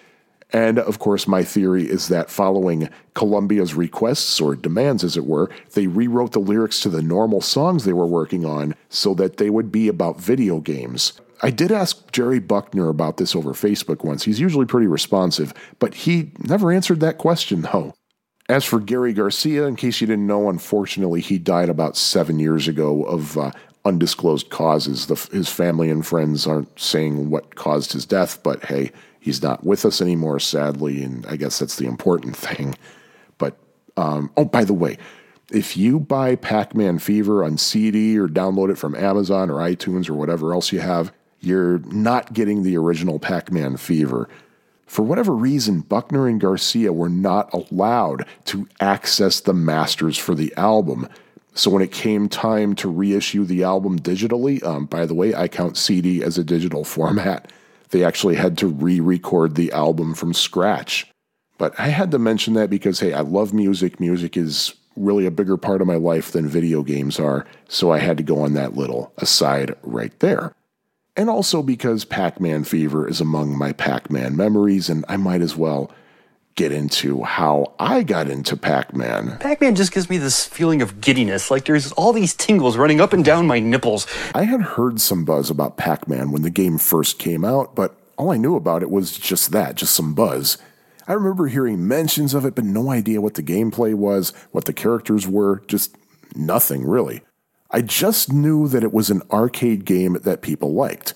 [0.53, 5.49] And of course, my theory is that following Columbia's requests or demands, as it were,
[5.73, 9.49] they rewrote the lyrics to the normal songs they were working on so that they
[9.49, 11.15] would be about video games.
[11.41, 14.25] I did ask Jerry Buckner about this over Facebook once.
[14.25, 17.95] He's usually pretty responsive, but he never answered that question, though.
[18.49, 22.69] As for Gary Garcia, in case you didn't know, unfortunately, he died about seven years
[22.69, 23.51] ago of uh,
[23.87, 25.07] undisclosed causes.
[25.07, 29.65] The, his family and friends aren't saying what caused his death, but hey, he's not
[29.65, 32.75] with us anymore, sadly, and I guess that's the important thing.
[33.39, 33.57] But,
[33.97, 34.99] um, oh, by the way,
[35.51, 40.11] if you buy Pac Man Fever on CD or download it from Amazon or iTunes
[40.11, 44.29] or whatever else you have, you're not getting the original Pac Man Fever.
[44.87, 50.55] For whatever reason, Buckner and Garcia were not allowed to access the masters for the
[50.57, 51.09] album.
[51.55, 55.49] So when it came time to reissue the album digitally, um, by the way, I
[55.49, 57.51] count CD as a digital format,
[57.91, 61.11] they actually had to re record the album from scratch.
[61.57, 64.01] But I had to mention that because, hey, I love music.
[64.01, 67.47] Music is really a bigger part of my life than video games are.
[67.69, 70.53] So I had to go on that little aside right there
[71.17, 75.41] and also because Pac Man Fever is among my Pac Man memories, and I might
[75.41, 75.91] as well
[76.57, 79.39] get into how I got into Pac Man.
[79.39, 83.01] Pac Man just gives me this feeling of giddiness, like there's all these tingles running
[83.01, 84.07] up and down my nipples.
[84.35, 87.97] I had heard some buzz about Pac Man when the game first came out, but
[88.17, 90.59] all I knew about it was just that, just some buzz.
[91.07, 94.73] I remember hearing mentions of it, but no idea what the gameplay was, what the
[94.73, 95.97] characters were, just
[96.35, 97.23] nothing really.
[97.75, 101.13] I just knew that it was an arcade game that people liked.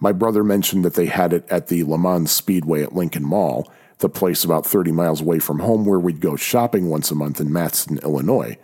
[0.00, 3.70] My brother mentioned that they had it at the Le Mans Speedway at Lincoln Mall,
[3.98, 7.40] the place about 30 miles away from home where we'd go shopping once a month
[7.40, 8.56] in Matteson, Illinois.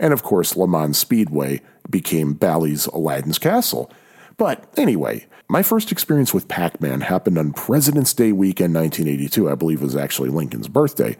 [0.00, 1.60] And of course, Le Mans Speedway
[1.90, 3.92] became Bally's Aladdin's Castle.
[4.38, 9.50] But anyway, my first experience with Pac Man happened on President's Day weekend 1982.
[9.50, 11.18] I believe it was actually Lincoln's birthday.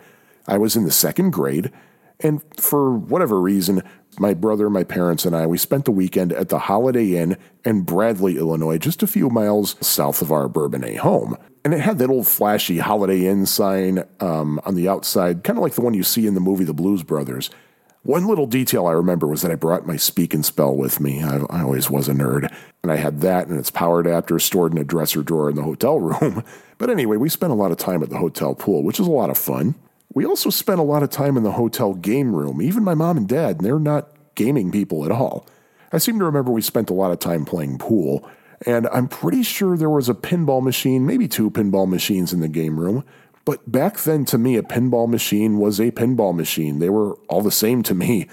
[0.48, 1.70] I was in the second grade,
[2.20, 3.82] and for whatever reason,
[4.18, 7.82] my brother, my parents, and I, we spent the weekend at the Holiday Inn in
[7.82, 11.36] Bradley, Illinois, just a few miles south of our Bourbonnais home.
[11.64, 15.62] And it had that old flashy Holiday Inn sign um, on the outside, kind of
[15.62, 17.50] like the one you see in the movie The Blues Brothers.
[18.04, 21.22] One little detail I remember was that I brought my speak and spell with me.
[21.22, 22.52] I, I always was a nerd.
[22.82, 25.62] And I had that and its power adapter stored in a dresser drawer in the
[25.62, 26.44] hotel room.
[26.78, 29.10] But anyway, we spent a lot of time at the hotel pool, which is a
[29.10, 29.76] lot of fun.
[30.14, 32.60] We also spent a lot of time in the hotel game room.
[32.60, 35.46] Even my mom and dad, they're not gaming people at all.
[35.92, 38.28] I seem to remember we spent a lot of time playing pool,
[38.66, 42.48] and I'm pretty sure there was a pinball machine, maybe two pinball machines in the
[42.48, 43.04] game room.
[43.44, 46.78] But back then, to me, a pinball machine was a pinball machine.
[46.78, 48.28] They were all the same to me.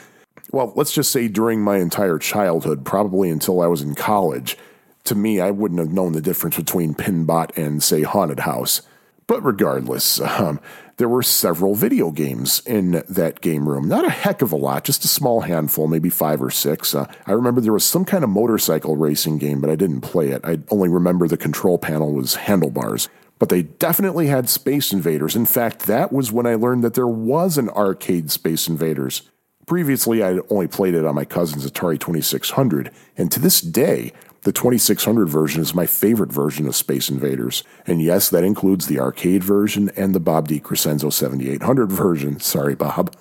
[0.52, 4.58] Well, let's just say during my entire childhood, probably until I was in college,
[5.06, 8.82] to me, I wouldn't have known the difference between Pinbot and, say, Haunted House.
[9.30, 10.60] But regardless, um,
[10.98, 13.88] there were several video games in that game room.
[13.88, 16.96] Not a heck of a lot, just a small handful, maybe five or six.
[16.96, 20.30] Uh, I remember there was some kind of motorcycle racing game, but I didn't play
[20.30, 20.42] it.
[20.44, 23.08] I only remember the control panel was handlebars.
[23.38, 25.36] But they definitely had Space Invaders.
[25.36, 29.30] In fact, that was when I learned that there was an arcade Space Invaders.
[29.68, 34.12] Previously, I had only played it on my cousin's Atari 2600, and to this day,
[34.44, 37.64] the 2600 version is my favorite version of Space Invaders.
[37.86, 42.40] And yes, that includes the arcade version and the Bob DiCrescenzo 7800 version.
[42.40, 43.16] Sorry, Bob.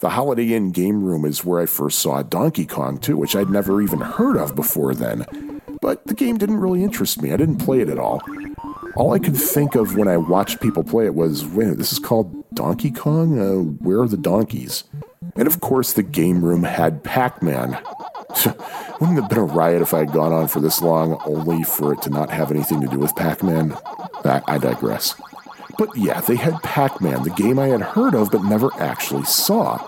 [0.00, 3.48] The Holiday Inn game room is where I first saw Donkey Kong, too, which I'd
[3.48, 5.24] never even heard of before then.
[5.80, 7.32] But the game didn't really interest me.
[7.32, 8.20] I didn't play it at all.
[8.96, 11.98] All I could think of when I watched people play it was, wait, this is
[11.98, 13.38] called Donkey Kong?
[13.38, 14.84] Uh, where are the donkeys?
[15.36, 17.78] And of course, the game room had Pac Man.
[19.00, 21.92] Wouldn't have been a riot if I had gone on for this long only for
[21.92, 23.74] it to not have anything to do with Pac Man?
[24.24, 25.14] I, I digress.
[25.78, 29.24] But yeah, they had Pac Man, the game I had heard of but never actually
[29.24, 29.86] saw.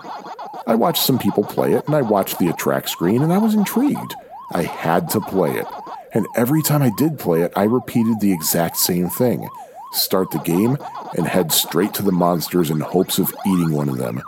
[0.67, 3.55] I watched some people play it, and I watched the attract screen, and I was
[3.55, 4.13] intrigued.
[4.51, 5.65] I had to play it.
[6.13, 9.49] And every time I did play it, I repeated the exact same thing
[9.91, 10.77] start the game
[11.17, 14.21] and head straight to the monsters in hopes of eating one of them.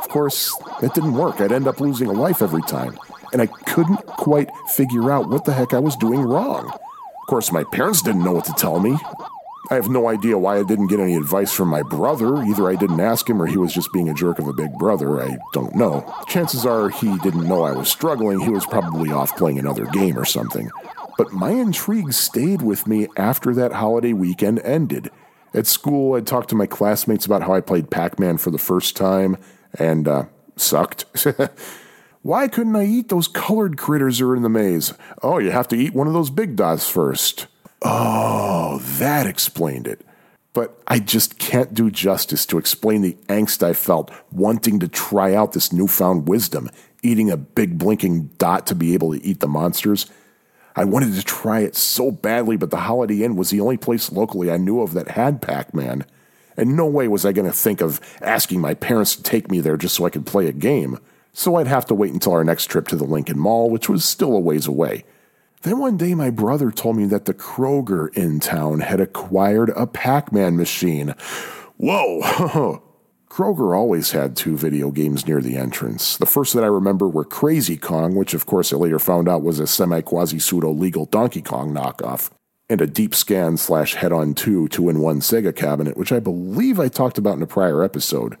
[0.00, 1.42] Of course, that didn't work.
[1.42, 2.98] I'd end up losing a life every time,
[3.34, 6.68] and I couldn't quite figure out what the heck I was doing wrong.
[6.68, 8.96] Of course, my parents didn't know what to tell me.
[9.70, 12.42] I have no idea why I didn't get any advice from my brother.
[12.42, 14.72] Either I didn't ask him or he was just being a jerk of a big
[14.78, 15.22] brother.
[15.22, 16.12] I don't know.
[16.26, 18.40] Chances are he didn't know I was struggling.
[18.40, 20.70] He was probably off playing another game or something.
[21.18, 25.10] But my intrigue stayed with me after that holiday weekend ended.
[25.52, 28.58] At school, I'd talked to my classmates about how I played Pac Man for the
[28.58, 29.36] first time
[29.78, 30.24] and uh,
[30.56, 31.04] sucked.
[32.22, 34.92] Why couldn't I eat those colored critters that are in the maze?
[35.22, 37.46] Oh, you have to eat one of those big dots first.
[37.82, 40.04] Oh, that explained it.
[40.52, 45.34] But I just can't do justice to explain the angst I felt wanting to try
[45.34, 46.68] out this newfound wisdom,
[47.02, 50.06] eating a big blinking dot to be able to eat the monsters.
[50.76, 54.12] I wanted to try it so badly, but the Holiday Inn was the only place
[54.12, 56.04] locally I knew of that had Pac Man.
[56.56, 59.60] And no way was I going to think of asking my parents to take me
[59.60, 60.98] there just so I could play a game.
[61.32, 64.04] So I'd have to wait until our next trip to the Lincoln Mall, which was
[64.04, 65.04] still a ways away.
[65.62, 69.86] Then one day my brother told me that the Kroger in town had acquired a
[69.86, 71.14] Pac Man machine.
[71.76, 72.82] Whoa!
[73.30, 76.16] Kroger always had two video games near the entrance.
[76.16, 79.42] The first that I remember were Crazy Kong, which of course I later found out
[79.42, 82.30] was a semi quasi pseudo legal Donkey Kong knockoff,
[82.70, 86.20] and a Deep Scan slash Head On 2 2 in 1 Sega cabinet, which I
[86.20, 88.40] believe I talked about in a prior episode.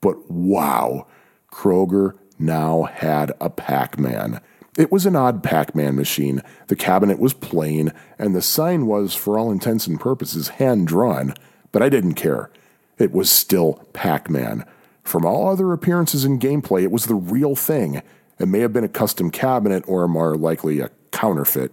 [0.00, 1.06] But wow,
[1.50, 4.40] Kroger now had a Pac Man.
[4.76, 6.42] It was an odd Pac Man machine.
[6.66, 11.34] The cabinet was plain, and the sign was, for all intents and purposes, hand drawn,
[11.70, 12.50] but I didn't care.
[12.98, 14.64] It was still Pac Man.
[15.04, 18.02] From all other appearances and gameplay, it was the real thing.
[18.40, 21.72] It may have been a custom cabinet or more likely a counterfeit.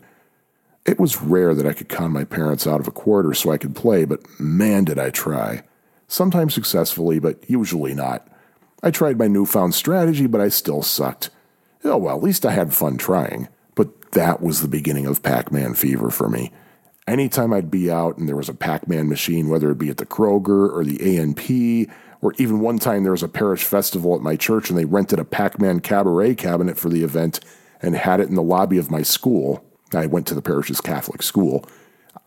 [0.85, 3.57] It was rare that I could con my parents out of a quarter so I
[3.57, 5.63] could play, but man, did I try.
[6.07, 8.27] Sometimes successfully, but usually not.
[8.83, 11.31] I tried my newfound strategy, but I still sucked.
[11.83, 13.47] Oh well, at least I had fun trying.
[13.73, 16.51] But that was the beginning of Pac Man fever for me.
[17.07, 19.97] Anytime I'd be out and there was a Pac Man machine, whether it be at
[19.97, 21.89] the Kroger or the A&P,
[22.21, 25.17] or even one time there was a parish festival at my church and they rented
[25.17, 27.39] a Pac Man cabaret cabinet for the event
[27.81, 29.64] and had it in the lobby of my school.
[29.93, 31.65] I went to the parish's Catholic school.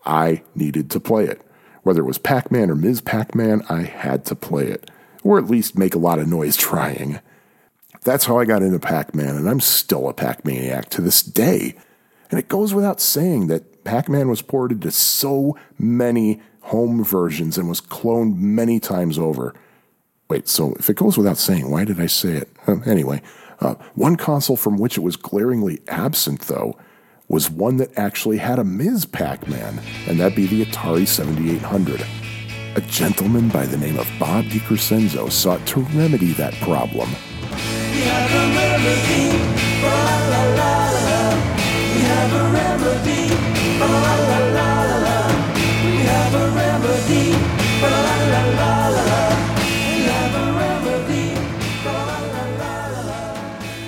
[0.05, 1.41] I needed to play it.
[1.83, 3.01] Whether it was Pac Man or Ms.
[3.01, 4.91] Pac Man, I had to play it,
[5.23, 7.19] or at least make a lot of noise trying.
[8.03, 11.21] That's how I got into Pac Man, and I'm still a Pac Maniac to this
[11.21, 11.75] day.
[12.29, 17.57] And it goes without saying that Pac Man was ported to so many home versions
[17.57, 19.53] and was cloned many times over.
[20.29, 22.49] Wait, so if it goes without saying, why did I say it?
[22.85, 23.21] Anyway,
[23.59, 26.77] uh, one console from which it was glaringly absent, though,
[27.29, 29.05] was one that actually had a Ms.
[29.05, 32.03] Pac Man, and that'd be the Atari 7800.
[32.75, 37.07] A gentleman by the name of Bob DiCrescenzo sought to remedy that problem.
[37.09, 39.37] We have a remedy.
[39.83, 39.93] La
[40.33, 40.73] la la
[41.05, 41.21] la.
[41.93, 43.21] We have a remedy.
[43.79, 44.69] La la la
[45.05, 45.17] la.
[45.85, 47.25] We have a remedy.
[47.81, 47.93] La
[48.29, 49.21] la la la.
[49.61, 51.27] We have a remedy.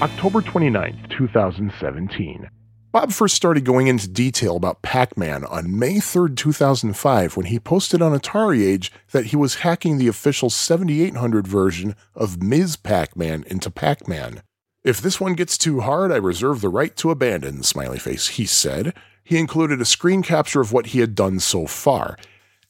[0.01, 2.49] October 29th, 2017.
[2.91, 7.57] Bob first started going into detail about Pac Man on May 3rd, 2005, when he
[7.57, 12.75] posted on Atari Age that he was hacking the official 7800 version of Ms.
[12.75, 14.41] Pac Man into Pac Man.
[14.83, 18.45] If this one gets too hard, I reserve the right to abandon, smiley face, he
[18.45, 18.93] said.
[19.23, 22.17] He included a screen capture of what he had done so far.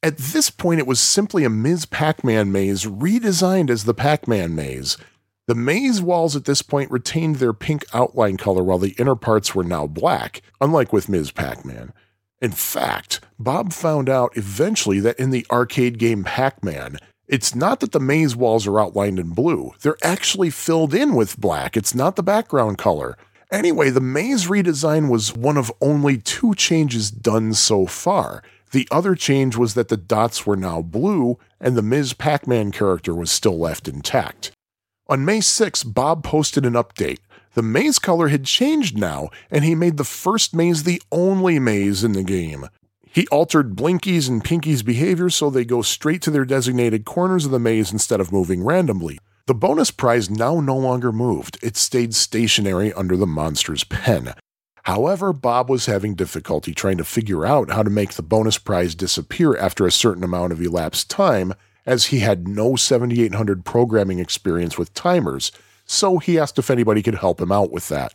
[0.03, 1.87] At this point, it was simply a Ms.
[1.87, 4.97] Pac Man maze redesigned as the Pac Man maze.
[5.51, 9.53] The maze walls at this point retained their pink outline color while the inner parts
[9.53, 11.31] were now black, unlike with Ms.
[11.31, 11.91] Pac Man.
[12.41, 17.81] In fact, Bob found out eventually that in the arcade game Pac Man, it's not
[17.81, 21.75] that the maze walls are outlined in blue, they're actually filled in with black.
[21.75, 23.17] It's not the background color.
[23.51, 28.41] Anyway, the maze redesign was one of only two changes done so far.
[28.71, 32.13] The other change was that the dots were now blue and the Ms.
[32.13, 34.53] Pac Man character was still left intact.
[35.11, 37.19] On May 6, Bob posted an update.
[37.53, 42.05] The maze color had changed now, and he made the first maze the only maze
[42.05, 42.69] in the game.
[43.11, 47.51] He altered Blinky's and Pinky's behavior so they go straight to their designated corners of
[47.51, 49.19] the maze instead of moving randomly.
[49.47, 54.33] The bonus prize now no longer moved, it stayed stationary under the monster's pen.
[54.83, 58.95] However, Bob was having difficulty trying to figure out how to make the bonus prize
[58.95, 61.53] disappear after a certain amount of elapsed time,
[61.85, 65.51] as he had no 7800 programming experience with timers,
[65.85, 68.13] so he asked if anybody could help him out with that.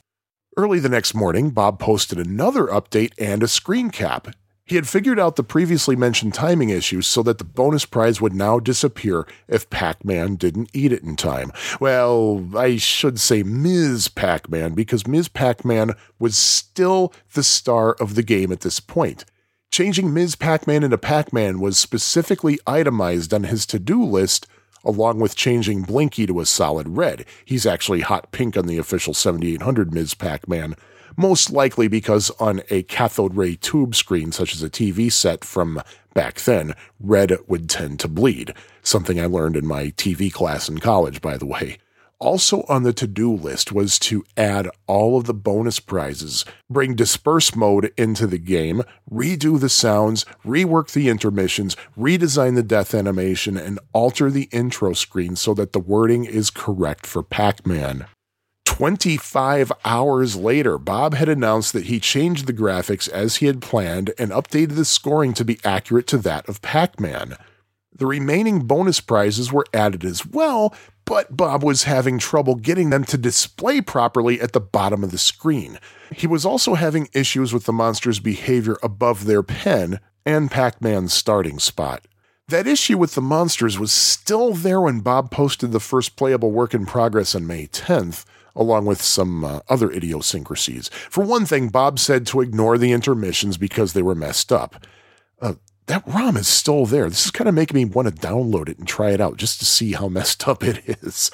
[0.56, 4.28] Early the next morning, Bob posted another update and a screen cap.
[4.64, 8.34] He had figured out the previously mentioned timing issues so that the bonus prize would
[8.34, 11.52] now disappear if Pac Man didn't eat it in time.
[11.78, 14.08] Well, I should say Ms.
[14.08, 15.28] Pac Man, because Ms.
[15.28, 19.24] Pac Man was still the star of the game at this point.
[19.76, 20.36] Changing Ms.
[20.36, 24.46] Pac Man into Pac Man was specifically itemized on his to do list,
[24.82, 27.26] along with changing Blinky to a solid red.
[27.44, 30.14] He's actually hot pink on the official 7800 Ms.
[30.14, 30.76] Pac Man,
[31.14, 35.82] most likely because on a cathode ray tube screen, such as a TV set from
[36.14, 38.54] back then, red would tend to bleed.
[38.82, 41.76] Something I learned in my TV class in college, by the way.
[42.18, 46.94] Also on the to do list was to add all of the bonus prizes, bring
[46.94, 53.58] disperse mode into the game, redo the sounds, rework the intermissions, redesign the death animation,
[53.58, 58.06] and alter the intro screen so that the wording is correct for Pac Man.
[58.64, 64.12] 25 hours later, Bob had announced that he changed the graphics as he had planned
[64.18, 67.36] and updated the scoring to be accurate to that of Pac Man.
[67.96, 70.74] The remaining bonus prizes were added as well,
[71.06, 75.18] but Bob was having trouble getting them to display properly at the bottom of the
[75.18, 75.78] screen.
[76.14, 81.14] He was also having issues with the monster's behavior above their pen and Pac Man's
[81.14, 82.06] starting spot.
[82.48, 86.74] That issue with the monsters was still there when Bob posted the first playable work
[86.74, 88.24] in progress on May 10th,
[88.54, 90.88] along with some uh, other idiosyncrasies.
[91.10, 94.86] For one thing, Bob said to ignore the intermissions because they were messed up.
[95.86, 97.08] That ROM is still there.
[97.08, 99.60] This is kind of making me want to download it and try it out just
[99.60, 101.30] to see how messed up it is.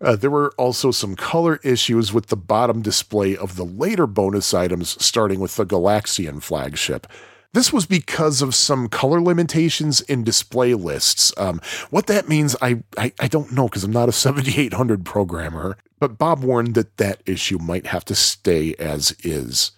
[0.00, 4.52] Uh, there were also some color issues with the bottom display of the later bonus
[4.52, 7.06] items, starting with the Galaxian flagship.
[7.52, 11.32] This was because of some color limitations in display lists.
[11.36, 15.78] Um, what that means, I, I, I don't know because I'm not a 7800 programmer,
[16.00, 19.70] but Bob warned that that issue might have to stay as is.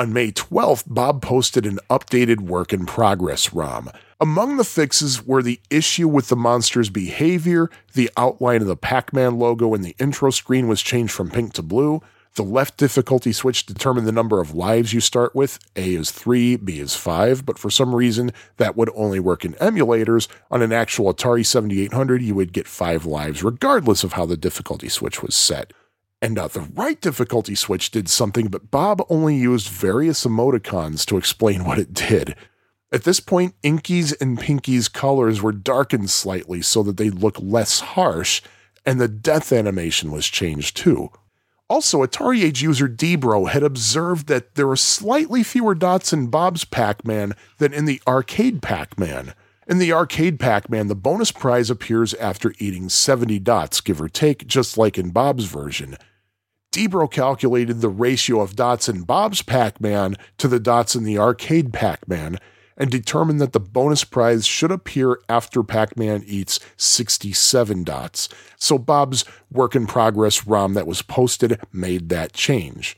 [0.00, 3.90] On May 12th, Bob posted an updated work in progress ROM.
[4.18, 9.12] Among the fixes were the issue with the monster's behavior, the outline of the Pac
[9.12, 12.00] Man logo in the intro screen was changed from pink to blue,
[12.36, 15.58] the left difficulty switch determined the number of lives you start with.
[15.76, 19.52] A is 3, B is 5, but for some reason that would only work in
[19.54, 20.28] emulators.
[20.50, 24.88] On an actual Atari 7800, you would get 5 lives regardless of how the difficulty
[24.88, 25.72] switch was set.
[26.22, 31.16] And uh, the right difficulty switch did something, but Bob only used various emoticons to
[31.16, 32.36] explain what it did.
[32.92, 37.80] At this point, Inky's and Pinky's colors were darkened slightly so that they'd look less
[37.80, 38.42] harsh,
[38.84, 41.10] and the death animation was changed too.
[41.70, 46.64] Also, Atari Age user Debro had observed that there were slightly fewer dots in Bob's
[46.64, 49.34] Pac Man than in the arcade Pac Man.
[49.68, 54.08] In the arcade Pac Man, the bonus prize appears after eating 70 dots, give or
[54.08, 55.96] take, just like in Bob's version.
[56.72, 61.18] Debro calculated the ratio of dots in Bob's Pac Man to the dots in the
[61.18, 62.38] arcade Pac Man
[62.76, 68.28] and determined that the bonus prize should appear after Pac Man eats 67 dots.
[68.56, 72.96] So Bob's work in progress ROM that was posted made that change.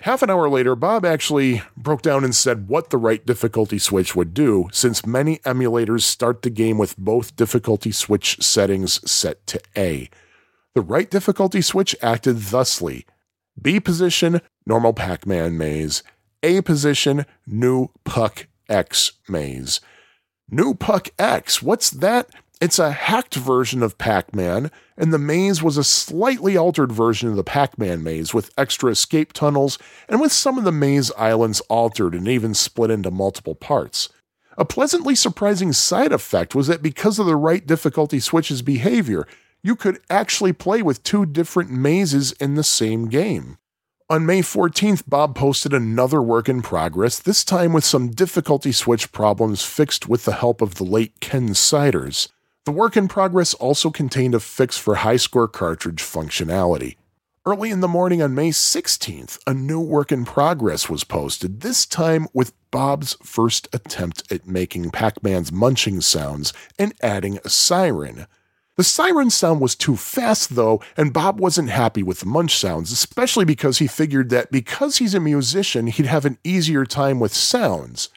[0.00, 4.16] Half an hour later, Bob actually broke down and said what the right difficulty switch
[4.16, 9.60] would do, since many emulators start the game with both difficulty switch settings set to
[9.76, 10.10] A.
[10.74, 13.06] The right difficulty switch acted thusly
[13.60, 16.02] B position, normal Pac Man maze,
[16.42, 19.80] A position, new Puck X maze.
[20.50, 22.28] New Puck X, what's that?
[22.60, 27.28] It's a hacked version of Pac Man, and the maze was a slightly altered version
[27.28, 29.78] of the Pac Man maze with extra escape tunnels
[30.08, 34.10] and with some of the maze islands altered and even split into multiple parts.
[34.56, 39.26] A pleasantly surprising side effect was that because of the right difficulty switch's behavior,
[39.62, 43.58] you could actually play with two different mazes in the same game.
[44.10, 49.12] On May 14th, Bob posted another work in progress, this time with some difficulty switch
[49.12, 52.28] problems fixed with the help of the late Ken Siders.
[52.64, 56.96] The work in progress also contained a fix for high score cartridge functionality.
[57.44, 61.86] Early in the morning on May 16th, a new work in progress was posted, this
[61.86, 68.26] time with Bob's first attempt at making Pac Man's munching sounds and adding a siren.
[68.76, 72.90] The siren sound was too fast, though, and Bob wasn't happy with the munch sounds,
[72.90, 77.34] especially because he figured that because he's a musician, he'd have an easier time with
[77.34, 78.08] sounds.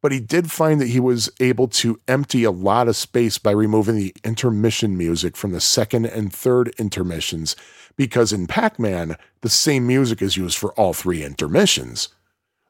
[0.00, 3.50] But he did find that he was able to empty a lot of space by
[3.50, 7.56] removing the intermission music from the second and third intermissions,
[7.96, 12.10] because in Pac Man, the same music is used for all three intermissions.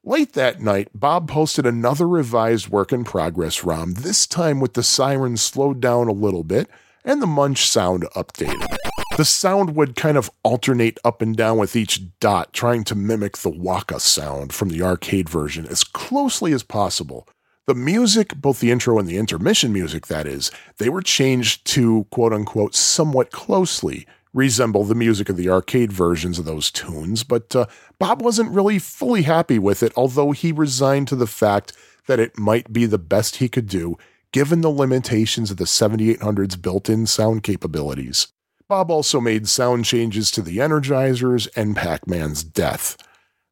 [0.02, 4.82] Late that night, Bob posted another revised work in progress ROM, this time with the
[4.82, 6.70] siren slowed down a little bit
[7.04, 8.76] and the munch sound updated.
[9.16, 13.38] The sound would kind of alternate up and down with each dot, trying to mimic
[13.38, 17.28] the waka sound from the arcade version as closely as possible.
[17.66, 22.06] The music, both the intro and the intermission music, that is, they were changed to
[22.10, 27.54] quote unquote somewhat closely resemble the music of the arcade versions of those tunes, but
[27.54, 27.66] uh,
[28.00, 31.72] Bob wasn't really fully happy with it, although he resigned to the fact
[32.06, 33.96] that it might be the best he could do
[34.34, 38.26] given the limitations of the 7800's built in sound capabilities.
[38.68, 42.96] Bob also made sound changes to the Energizers and Pac Man's death.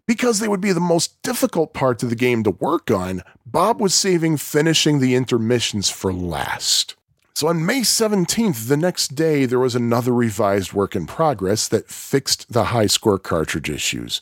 [0.09, 3.81] Because they would be the most difficult parts of the game to work on, Bob
[3.81, 6.97] was saving finishing the intermissions for last.
[7.37, 11.91] So on May 17th, the next day, there was another revised work in progress that
[11.91, 14.21] fixed the high score cartridge issues.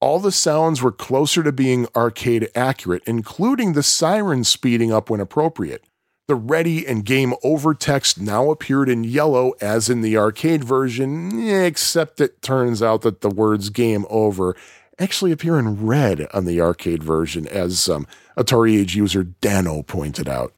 [0.00, 5.20] All the sounds were closer to being arcade accurate, including the siren speeding up when
[5.20, 5.84] appropriate.
[6.30, 11.44] The ready and game over text now appeared in yellow as in the arcade version,
[11.48, 14.54] except it turns out that the words game over
[14.96, 18.06] actually appear in red on the arcade version, as um,
[18.36, 20.52] Atari Age user Dano pointed out.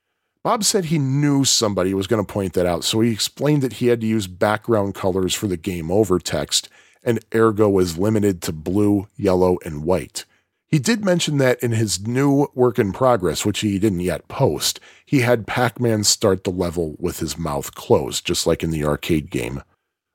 [0.44, 3.72] Bob said he knew somebody was going to point that out, so he explained that
[3.72, 6.68] he had to use background colors for the game over text,
[7.02, 10.26] and ergo was limited to blue, yellow, and white.
[10.72, 14.80] He did mention that in his new work in progress, which he didn't yet post,
[15.04, 18.82] he had Pac Man start the level with his mouth closed, just like in the
[18.82, 19.62] arcade game.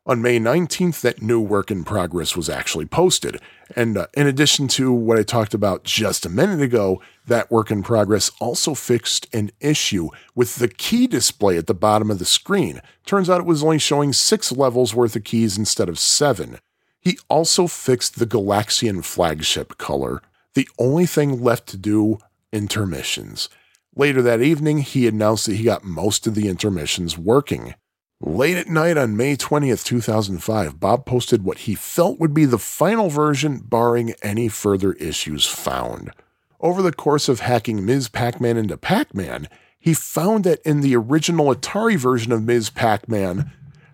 [0.07, 3.39] On May 19th, that new work in progress was actually posted.
[3.75, 7.69] And uh, in addition to what I talked about just a minute ago, that work
[7.69, 12.25] in progress also fixed an issue with the key display at the bottom of the
[12.25, 12.81] screen.
[13.05, 16.57] Turns out it was only showing six levels worth of keys instead of seven.
[16.99, 20.23] He also fixed the Galaxian flagship color.
[20.57, 22.17] The only thing left to do
[22.51, 23.47] intermissions.
[23.95, 27.75] Later that evening, he announced that he got most of the intermissions working.
[28.19, 32.57] Late at night on May 20th, 2005, Bob posted what he felt would be the
[32.57, 36.09] final version, barring any further issues found.
[36.59, 38.09] Over the course of hacking Ms.
[38.09, 39.47] Pac Man into Pac Man,
[39.77, 42.71] he found that in the original Atari version of Ms.
[42.71, 43.51] Pac Man,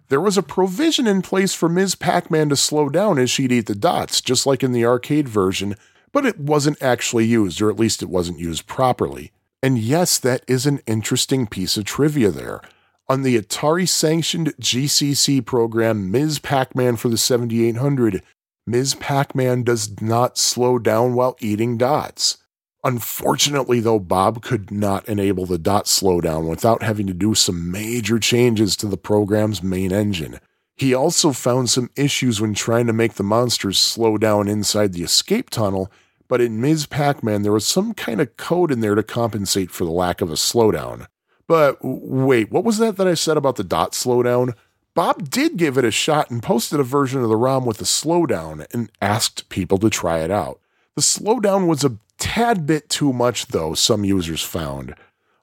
[0.07, 1.95] there was a provision in place for Ms.
[1.95, 5.27] Pac Man to slow down as she'd eat the dots, just like in the arcade
[5.27, 5.75] version,
[6.13, 9.31] but it wasn't actually used, or at least it wasn't used properly.
[9.61, 12.61] And yes, that is an interesting piece of trivia there.
[13.09, 16.39] On the Atari sanctioned GCC program Ms.
[16.39, 18.23] Pac Man for the 7800,
[18.65, 18.95] Ms.
[18.95, 22.37] Pac Man does not slow down while eating dots.
[22.85, 28.19] Unfortunately, though, Bob could not enable the dot slowdown without having to do some major
[28.19, 30.39] changes to the program's main engine.
[30.75, 35.03] He also found some issues when trying to make the monsters slow down inside the
[35.03, 35.91] escape tunnel,
[36.33, 36.87] but in Ms.
[36.87, 40.19] Pac Man, there was some kind of code in there to compensate for the lack
[40.19, 41.05] of a slowdown.
[41.47, 44.55] But wait, what was that that I said about the dot slowdown?
[44.95, 47.83] Bob did give it a shot and posted a version of the ROM with a
[47.83, 50.59] slowdown and asked people to try it out.
[50.95, 54.95] The slowdown was a tad bit too much, though, some users found.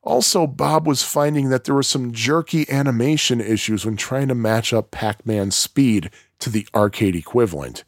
[0.03, 4.72] Also, Bob was finding that there were some jerky animation issues when trying to match
[4.72, 6.11] up Pac Man's speed
[6.41, 7.84] to the arcade equivalent.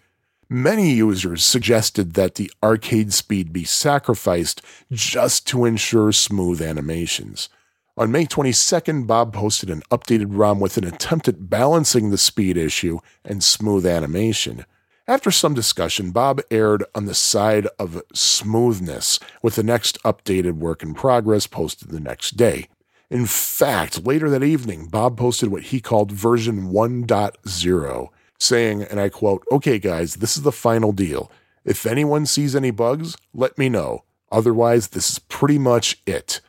[0.52, 4.60] Many users suggested that the arcade speed be sacrificed
[4.92, 7.48] just to ensure smooth animations.
[7.96, 12.58] On May 22nd, Bob posted an updated ROM with an attempt at balancing the speed
[12.58, 14.66] issue and smooth animation.
[15.08, 20.82] After some discussion, Bob erred on the side of smoothness, with the next updated work
[20.82, 22.68] in progress posted the next day.
[23.08, 28.08] In fact, later that evening, Bob posted what he called version 1.0,
[28.42, 31.30] saying, and I quote, Okay, guys, this is the final deal.
[31.64, 34.04] If anyone sees any bugs, let me know.
[34.30, 36.40] Otherwise, this is pretty much it.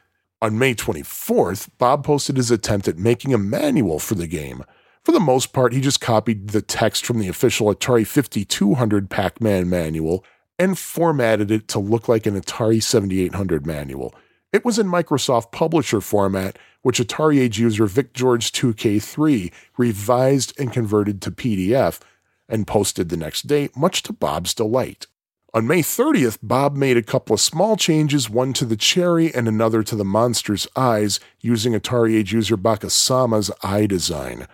[0.41, 4.63] On May 24th, Bob posted his attempt at making a manual for the game.
[5.03, 9.41] For the most part, he just copied the text from the official Atari 5200 Pac
[9.41, 10.23] Man manual
[10.57, 14.13] and formatted it to look like an Atari 7800 manual.
[14.54, 20.72] It was in Microsoft Publisher format, which Atari Age user Vic George 2K3 revised and
[20.72, 21.99] converted to PDF
[22.47, 25.08] and posted the next day, much to Bob's delight.
[25.56, 29.47] On May 30th, Bob made a couple of small changes, one to the cherry and
[29.47, 34.47] another to the monster's eyes, using Atari Age user Bakasama's eye design.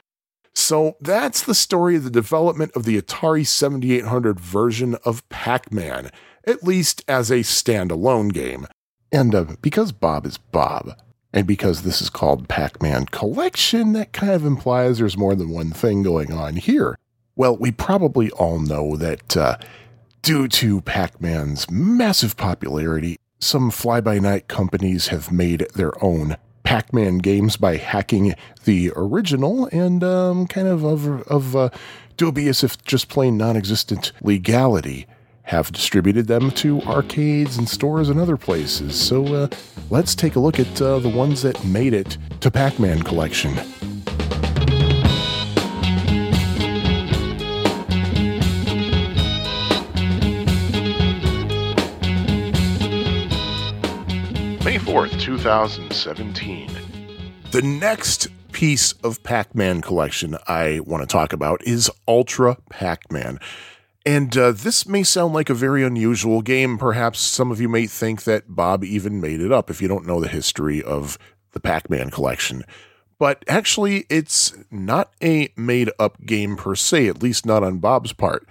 [0.56, 6.10] So that's the story of the development of the Atari 7800 version of Pac Man,
[6.48, 8.66] at least as a standalone game.
[9.12, 10.96] And uh, because Bob is Bob,
[11.34, 15.50] and because this is called Pac Man Collection, that kind of implies there's more than
[15.50, 16.98] one thing going on here.
[17.36, 19.58] Well, we probably all know that uh,
[20.22, 26.38] due to Pac Man's massive popularity, some fly by night companies have made their own
[26.64, 28.36] Pac Man games by hacking
[28.66, 31.70] the original and um, kind of of, of uh,
[32.18, 35.08] dubious, if just plain non existent legality,
[35.50, 38.96] have distributed them to arcades and stores and other places.
[38.96, 39.48] So uh,
[39.90, 43.56] let's take a look at uh, the ones that made it to Pac Man Collection.
[54.64, 56.70] May 4th, 2017.
[57.50, 63.12] The next piece of Pac Man collection I want to talk about is Ultra Pac
[63.12, 63.40] Man.
[64.06, 66.78] And uh, this may sound like a very unusual game.
[66.78, 70.08] Perhaps some of you may think that Bob even made it up if you don't
[70.08, 71.18] know the history of
[71.52, 72.64] the Pac Man collection.
[73.18, 78.14] But actually, it's not a made up game per se, at least not on Bob's
[78.14, 78.48] part.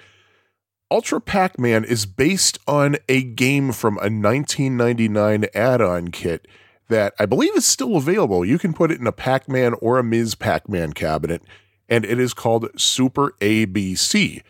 [0.91, 6.47] Ultra Pac Man is based on a game from a 1999 add on kit
[6.89, 8.45] that I believe is still available.
[8.45, 10.35] You can put it in a Pac Man or a Ms.
[10.35, 11.43] Pac Man cabinet,
[11.89, 14.43] and it is called Super ABC.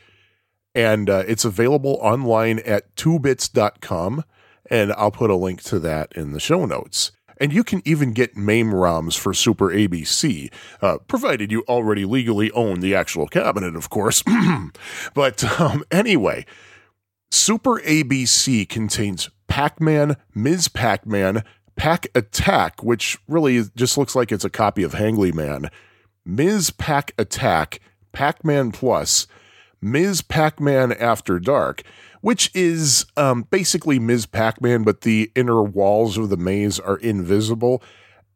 [0.79, 4.23] And uh, it's available online at 2bits.com,
[4.71, 7.11] and I'll put a link to that in the show notes.
[7.41, 12.53] And you can even get MAME ROMs for Super ABC, uh, provided you already legally
[12.53, 14.23] own the actual cabinet, of course.
[15.15, 16.47] but um, anyway,
[17.33, 20.69] Super ABC contains Pac Man, Ms.
[20.69, 21.43] Pac Man,
[21.75, 25.71] Pac Attack, which really just looks like it's a copy of Hangly Man,
[26.25, 26.71] Ms.
[26.71, 27.81] Pac Attack,
[28.13, 29.27] Pac Man Plus,
[29.81, 30.23] Ms.
[30.23, 31.83] Pac Man After Dark,
[32.21, 34.27] which is um, basically Ms.
[34.27, 37.83] Pac Man, but the inner walls of the maze are invisible,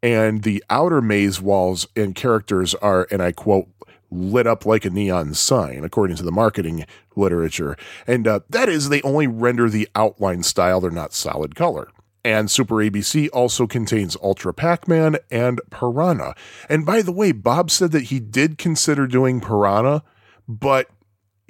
[0.02, 3.68] and the outer maze walls and characters are, and I quote,
[4.10, 6.84] lit up like a neon sign, according to the marketing
[7.16, 7.76] literature.
[8.06, 11.88] And uh, that is, they only render the outline style, they're not solid color.
[12.24, 16.36] And Super ABC also contains Ultra Pac Man and Piranha.
[16.68, 20.04] And by the way, Bob said that he did consider doing Piranha,
[20.46, 20.88] but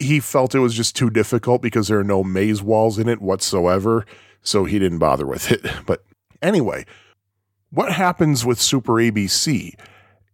[0.02, 3.20] he felt it was just too difficult because there are no maze walls in it
[3.20, 4.04] whatsoever.
[4.42, 5.64] So he didn't bother with it.
[5.86, 6.04] But
[6.40, 6.84] anyway,
[7.70, 9.74] what happens with Super ABC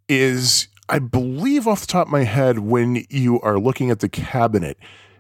[0.09, 4.09] is, I believe off the top of my head, when you are looking at the
[4.09, 4.79] cabinet,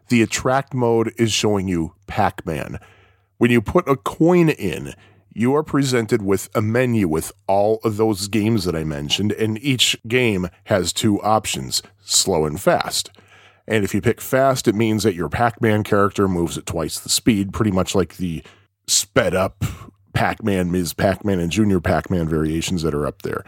[0.08, 2.78] the attract mode is showing you Pac Man.
[3.36, 4.94] When you put a coin in,
[5.32, 9.62] you are presented with a menu with all of those games that I mentioned, and
[9.62, 13.10] each game has two options slow and fast.
[13.68, 16.98] And if you pick fast, it means that your Pac Man character moves at twice
[16.98, 18.42] the speed, pretty much like the
[18.86, 19.62] sped up
[20.14, 20.94] Pac Man, Ms.
[20.94, 23.44] Pac Man, and Junior Pac Man variations that are up there.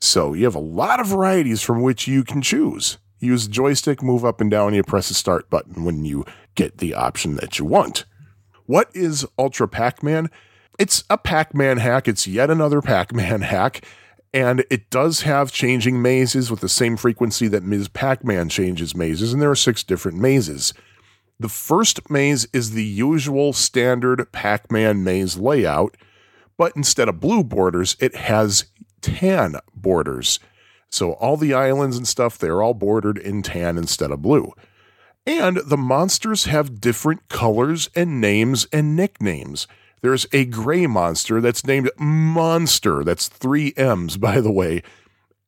[0.00, 2.96] So you have a lot of varieties from which you can choose.
[3.20, 6.24] Use the joystick, move up and down, you press the start button when you
[6.54, 8.06] get the option that you want.
[8.64, 10.30] What is Ultra Pac Man?
[10.78, 12.08] It's a Pac Man hack.
[12.08, 13.84] It's yet another Pac Man hack.
[14.34, 17.88] And it does have changing mazes with the same frequency that Ms.
[17.88, 20.72] Pac Man changes mazes, and there are six different mazes.
[21.38, 25.96] The first maze is the usual standard Pac Man maze layout,
[26.56, 28.66] but instead of blue borders, it has
[29.02, 30.38] tan borders.
[30.88, 34.52] So all the islands and stuff, they're all bordered in tan instead of blue.
[35.26, 39.66] And the monsters have different colors and names and nicknames.
[40.02, 43.04] There's a gray monster that's named Monster.
[43.04, 44.82] That's three M's, by the way.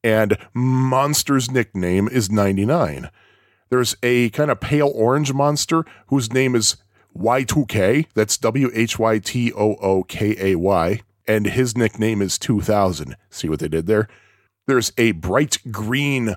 [0.03, 3.11] And Monster's nickname is 99.
[3.71, 6.77] There's a kind of pale orange monster whose name is
[7.17, 8.07] Y2K.
[8.15, 11.01] That's W H Y T O O K A Y.
[11.27, 13.17] And his nickname is 2000.
[13.31, 14.09] See what they did there?
[14.67, 16.37] There's a bright green,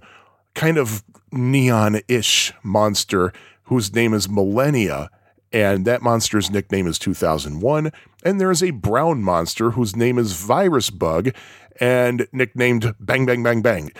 [0.55, 3.33] kind of neon ish monster
[3.63, 5.09] whose name is Millennia.
[5.51, 7.91] And that monster's nickname is 2001.
[8.23, 11.33] And there's a brown monster whose name is Virus Bug
[11.79, 13.91] and nicknamed Bang Bang Bang Bang.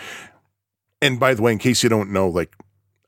[1.00, 2.54] And by the way, in case you don't know, like,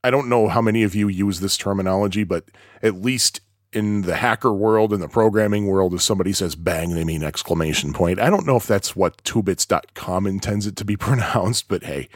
[0.02, 2.44] I don't know how many of you use this terminology, but
[2.82, 3.40] at least
[3.72, 7.92] in the hacker world and the programming world, if somebody says bang, they mean exclamation
[7.92, 8.18] point.
[8.18, 12.08] I don't know if that's what 2bits.com intends it to be pronounced, but hey.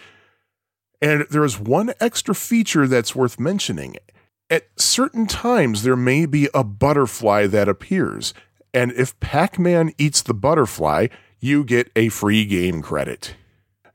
[1.02, 3.96] And there is one extra feature that's worth mentioning.
[4.50, 8.34] At certain times, there may be a butterfly that appears.
[8.74, 11.06] And if Pac Man eats the butterfly,
[11.40, 13.36] you get a free game credit.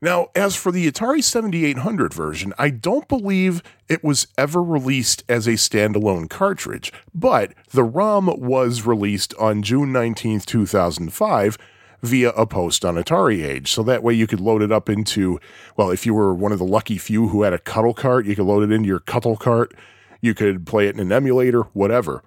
[0.02, 5.46] Now, as for the Atari 7800 version, I don't believe it was ever released as
[5.46, 11.58] a standalone cartridge, but the ROM was released on June 19th, 2005
[12.02, 13.70] via a post on Atari Age.
[13.70, 15.38] So that way you could load it up into,
[15.76, 18.34] well, if you were one of the lucky few who had a cuttle cart, you
[18.34, 19.74] could load it into your cuttle cart.
[20.20, 22.22] You could play it in an emulator, whatever.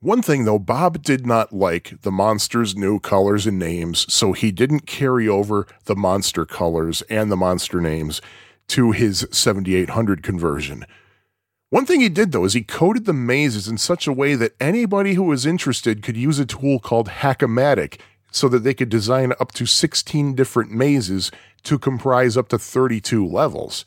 [0.00, 4.50] One thing though, Bob did not like the monster's new colors and names, so he
[4.50, 8.22] didn't carry over the monster colors and the monster names
[8.68, 10.86] to his 7800 conversion.
[11.68, 14.56] One thing he did though is he coded the mazes in such a way that
[14.58, 18.00] anybody who was interested could use a tool called Hackomatic
[18.32, 21.30] so that they could design up to 16 different mazes
[21.64, 23.84] to comprise up to 32 levels.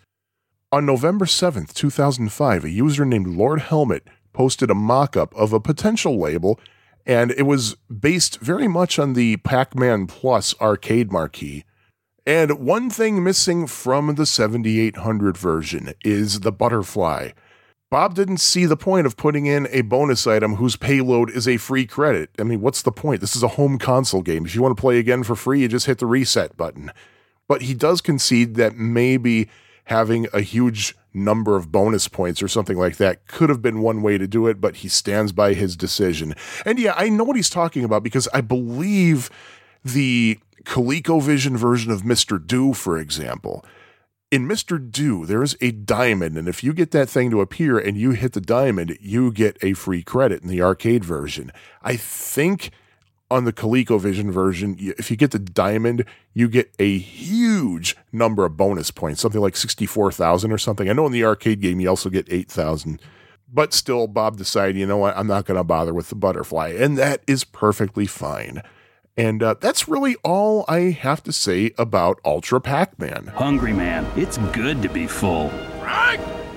[0.73, 5.59] On November 7th, 2005, a user named Lord Helmet posted a mock up of a
[5.59, 6.59] potential label,
[7.05, 11.63] and it was based very much on the Pac Man Plus arcade marquee.
[12.25, 17.33] And one thing missing from the 7800 version is the butterfly.
[17.91, 21.57] Bob didn't see the point of putting in a bonus item whose payload is a
[21.57, 22.31] free credit.
[22.39, 23.21] I mean, what's the point?
[23.21, 24.43] This is a home console game.
[24.47, 26.91] If you want to play again for free, you just hit the reset button.
[27.47, 29.49] But he does concede that maybe
[29.85, 34.01] having a huge number of bonus points or something like that could have been one
[34.01, 36.33] way to do it, but he stands by his decision.
[36.65, 39.29] And yeah, I know what he's talking about because I believe
[39.83, 42.45] the ColecoVision version of Mr.
[42.45, 43.65] Do, for example,
[44.31, 44.79] in Mr.
[44.91, 48.11] Do, there is a diamond, and if you get that thing to appear and you
[48.11, 51.51] hit the diamond, you get a free credit in the arcade version.
[51.83, 52.71] I think
[53.33, 58.55] on the ColecoVision version, if you get the diamond, you get a huge number of
[58.55, 60.87] bonus points, something like 64,000 or something.
[60.87, 63.01] I know in the arcade game, you also get 8,000.
[63.51, 66.75] But still, Bob decided, you know what, I'm not going to bother with the butterfly.
[66.77, 68.61] And that is perfectly fine.
[69.17, 73.31] And uh, that's really all I have to say about Ultra Pac Man.
[73.35, 75.51] Hungry man, it's good to be full.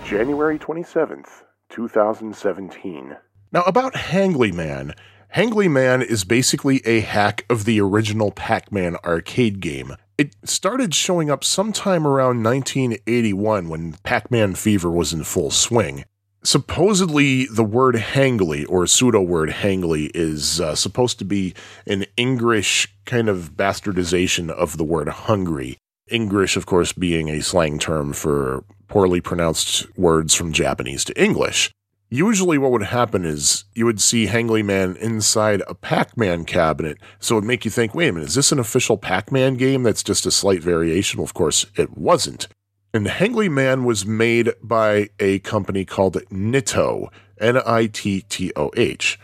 [0.05, 3.17] January 27th, 2017.
[3.53, 4.95] Now, about Hangly Man.
[5.35, 9.97] Hangly Man is basically a hack of the original Pac Man arcade game.
[10.17, 16.05] It started showing up sometime around 1981 when Pac Man fever was in full swing.
[16.43, 21.55] Supposedly, the word hangly or pseudo word hangly is uh, supposed to be
[21.87, 25.77] an Engrish kind of bastardization of the word hungry.
[26.11, 31.73] Engrish, of course, being a slang term for poorly pronounced words from Japanese to English.
[32.09, 36.99] Usually, what would happen is you would see Hangly Man inside a Pac Man cabinet.
[37.19, 39.55] So it would make you think, wait a minute, is this an official Pac Man
[39.55, 41.19] game that's just a slight variation?
[41.19, 42.47] Well, of course, it wasn't.
[42.95, 47.09] And Hangly Man was made by a company called Nittoh,
[47.41, 49.19] N I T T O H.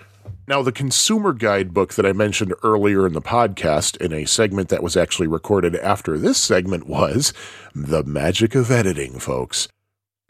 [0.49, 4.83] Now, the consumer guidebook that I mentioned earlier in the podcast, in a segment that
[4.83, 7.33] was actually recorded after this segment, was
[7.77, 9.69] The Magic of Editing, folks.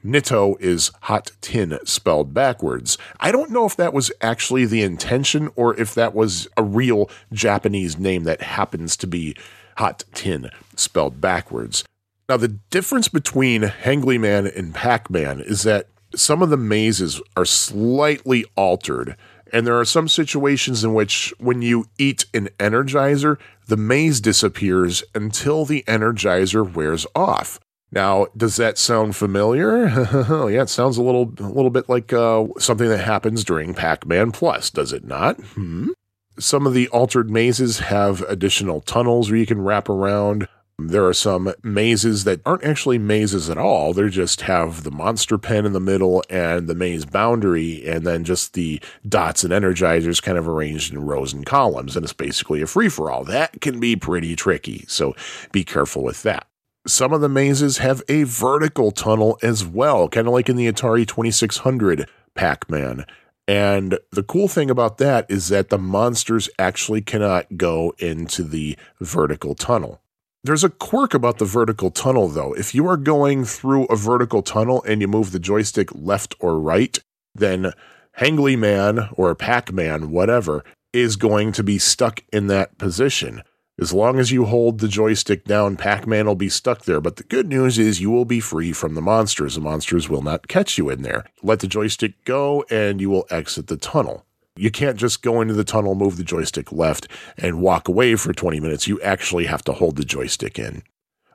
[0.05, 2.99] Nittoh is hot tin spelled backwards.
[3.21, 7.09] I don't know if that was actually the intention or if that was a real
[7.33, 9.37] Japanese name that happens to be
[9.77, 11.85] hot tin spelled backwards.
[12.29, 17.21] Now, the difference between Hangly Man and Pac Man is that some of the mazes
[17.37, 19.17] are slightly altered.
[19.53, 23.39] And there are some situations in which, when you eat an energizer,
[23.69, 27.61] the maze disappears until the energizer wears off.
[27.93, 29.87] Now, does that sound familiar?
[30.51, 34.33] yeah, it sounds a little, a little bit like uh, something that happens during Pac-Man
[34.33, 35.39] Plus, does it not?
[35.41, 35.91] Hmm.
[36.39, 40.49] Some of the altered mazes have additional tunnels where you can wrap around.
[40.79, 43.93] There are some mazes that aren't actually mazes at all.
[43.93, 48.25] They just have the monster pen in the middle and the maze boundary, and then
[48.25, 51.95] just the dots and energizers kind of arranged in rows and columns.
[51.95, 53.23] And it's basically a free for all.
[53.25, 54.87] That can be pretty tricky.
[54.89, 55.15] So
[55.53, 56.47] be careful with that.
[56.87, 60.71] Some of the mazes have a vertical tunnel as well, kind of like in the
[60.71, 63.07] Atari 2600 Pac Man.
[63.47, 68.77] And the cool thing about that is that the monsters actually cannot go into the
[69.01, 70.01] vertical tunnel.
[70.43, 72.53] There's a quirk about the vertical tunnel, though.
[72.53, 76.59] If you are going through a vertical tunnel and you move the joystick left or
[76.59, 76.99] right,
[77.33, 77.73] then
[78.19, 83.43] Hangly Man or Pac Man, whatever, is going to be stuck in that position.
[83.83, 87.01] As long as you hold the joystick down, Pac Man will be stuck there.
[87.01, 89.57] But the good news is you will be free from the monsters.
[89.57, 91.25] The monsters will not catch you in there.
[91.43, 94.25] Let the joystick go and you will exit the tunnel.
[94.55, 98.33] You can't just go into the tunnel, move the joystick left, and walk away for
[98.33, 98.87] 20 minutes.
[98.87, 100.85] You actually have to hold the joystick in.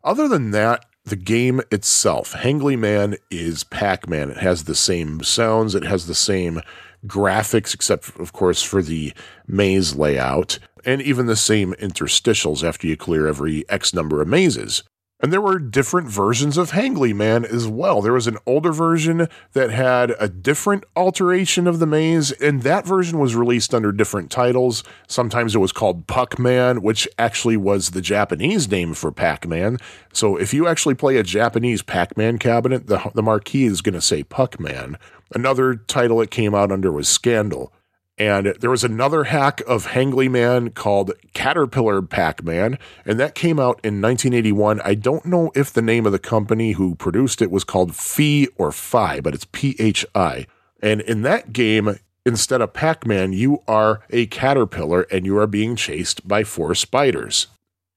[0.01, 4.29] Other than that, the game itself, Hangly Man is Pac Man.
[4.29, 6.61] It has the same sounds, it has the same
[7.05, 9.13] graphics, except, of course, for the
[9.47, 14.83] maze layout, and even the same interstitials after you clear every X number of mazes.
[15.19, 18.01] And there were different versions of Hangly Man as well.
[18.01, 22.85] There was an older version that had a different alteration of the maze, and that
[22.85, 24.83] version was released under different titles.
[25.07, 29.79] Sometimes it was called Puck Man, which actually was the Japanese name for Pac Man.
[30.13, 33.95] So if you actually play a Japanese Pac Man cabinet, the, the marquee is going
[33.95, 34.99] to say Puck Man.
[35.33, 37.73] Another title it came out under was Scandal.
[38.17, 43.59] And there was another hack of Hangly Man called Caterpillar Pac Man, and that came
[43.59, 44.81] out in 1981.
[44.81, 48.47] I don't know if the name of the company who produced it was called Phi
[48.57, 50.47] or Phi, but it's P H I.
[50.81, 55.47] And in that game, instead of Pac Man, you are a caterpillar and you are
[55.47, 57.47] being chased by four spiders.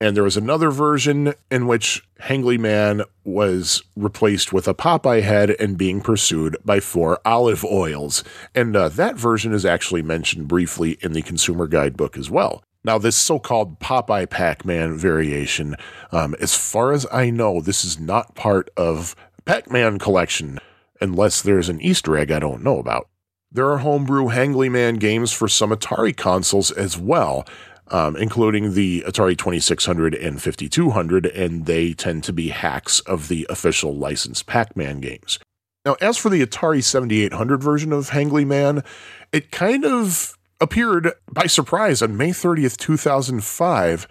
[0.01, 5.51] And there was another version in which Hangly Man was replaced with a Popeye head
[5.60, 8.24] and being pursued by four olive oils.
[8.55, 12.62] And uh, that version is actually mentioned briefly in the consumer guidebook as well.
[12.82, 15.77] Now, this so called Popeye Pac Man variation,
[16.12, 19.14] um, as far as I know, this is not part of
[19.44, 20.60] Pac Man collection
[20.98, 23.09] unless there's an Easter egg I don't know about.
[23.52, 27.44] There are homebrew Hangly Man games for some Atari consoles as well,
[27.90, 33.46] um, including the Atari 2600 and 5200, and they tend to be hacks of the
[33.50, 35.38] official licensed Pac Man games.
[35.84, 38.84] Now, as for the Atari 7800 version of Hangly Man,
[39.32, 44.06] it kind of appeared by surprise on May 30th, 2005,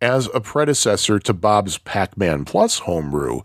[0.00, 3.40] as a predecessor to Bob's Pac Man Plus homebrew.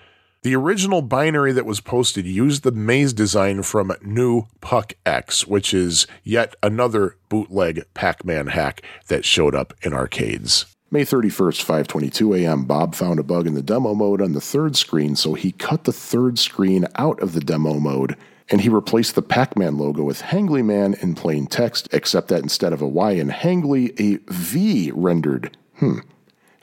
[0.45, 5.73] The original binary that was posted used the maze design from New Puck X, which
[5.73, 10.67] is yet another bootleg Pac Man hack that showed up in arcades.
[10.91, 12.65] May 31st, 5:22 a.m.
[12.65, 15.85] Bob found a bug in the demo mode on the third screen, so he cut
[15.85, 18.15] the third screen out of the demo mode
[18.51, 22.71] and he replaced the Pac-Man logo with Hangly Man in plain text, except that instead
[22.71, 25.57] of a Y in Hangly, a V rendered.
[25.77, 26.01] Hmm.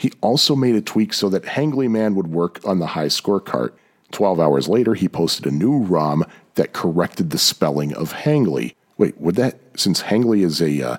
[0.02, 3.38] He also made a tweak so that Hangly Man would work on the high score
[3.38, 3.78] cart.
[4.10, 6.24] 12 hours later, he posted a new ROM
[6.56, 8.74] that corrected the spelling of Hangly.
[8.98, 10.96] Wait, would that, since Hangly is a uh,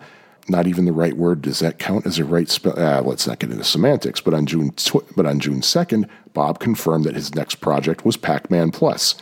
[0.47, 2.79] not even the right word, does that count as a right spell?
[2.79, 4.21] Uh, let's not get into semantics.
[4.21, 8.15] But on June, tw- but on June 2nd, Bob confirmed that his next project was
[8.15, 9.15] Pac-Man Plus.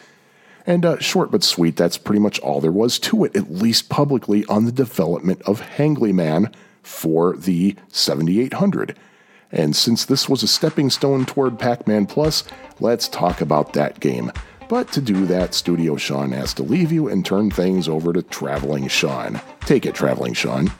[0.67, 3.89] And uh, short but sweet, that's pretty much all there was to it, at least
[3.89, 6.53] publicly, on the development of Hangly Man
[6.83, 8.95] for the 7800.
[9.51, 12.43] And since this was a stepping stone toward Pac Man Plus,
[12.79, 14.31] let's talk about that game.
[14.69, 18.23] But to do that, Studio Sean has to leave you and turn things over to
[18.23, 19.41] Traveling Sean.
[19.61, 20.71] Take it, Traveling Sean.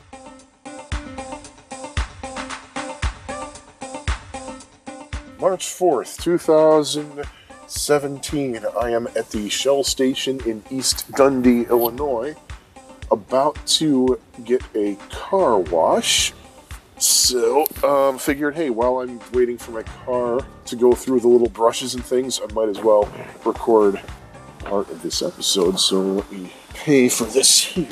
[5.41, 8.60] March 4th, 2017.
[8.80, 12.35] I am at the Shell Station in East Dundee, Illinois,
[13.11, 16.34] about to get a car wash.
[17.02, 21.49] So, um, figured, hey, while I'm waiting for my car to go through the little
[21.49, 23.11] brushes and things, I might as well
[23.44, 23.99] record
[24.60, 27.88] part of this episode, so let me pay for this here.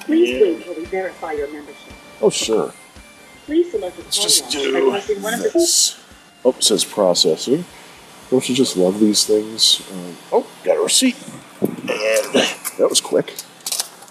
[0.00, 1.94] Please wait while we verify your membership.
[2.20, 2.74] Oh, sure.
[3.46, 5.98] Please select a Let's just do of the this.
[6.44, 7.64] Oh, it says processing.
[8.30, 9.80] Don't you just love these things?
[9.90, 11.16] Um, oh, got a receipt.
[11.62, 13.34] And that was quick.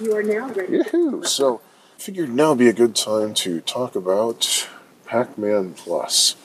[0.02, 0.78] You are now ready.
[0.78, 1.22] Yahoo!
[1.26, 1.62] So,
[2.02, 4.68] figured now would be a good time to talk about
[5.06, 6.36] Pac Man Plus.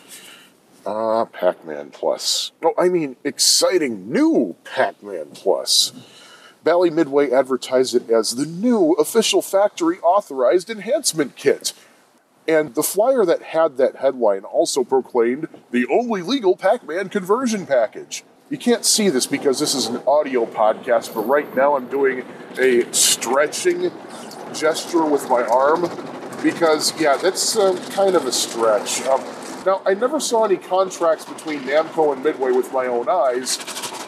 [0.85, 2.53] Ah, Pac Man Plus.
[2.63, 5.93] Oh, I mean, exciting new Pac Man Plus.
[6.63, 11.73] Bally Midway advertised it as the new official factory authorized enhancement kit.
[12.47, 17.67] And the flyer that had that headline also proclaimed the only legal Pac Man conversion
[17.67, 18.25] package.
[18.51, 22.27] You can't see this because this is an audio podcast, but right now I'm doing
[22.59, 23.91] a stretching
[24.57, 25.83] gesture with my arm
[26.43, 29.03] because, yeah, that's um, kind of a stretch.
[29.03, 29.23] Um,
[29.65, 33.57] now, I never saw any contracts between Namco and Midway with my own eyes,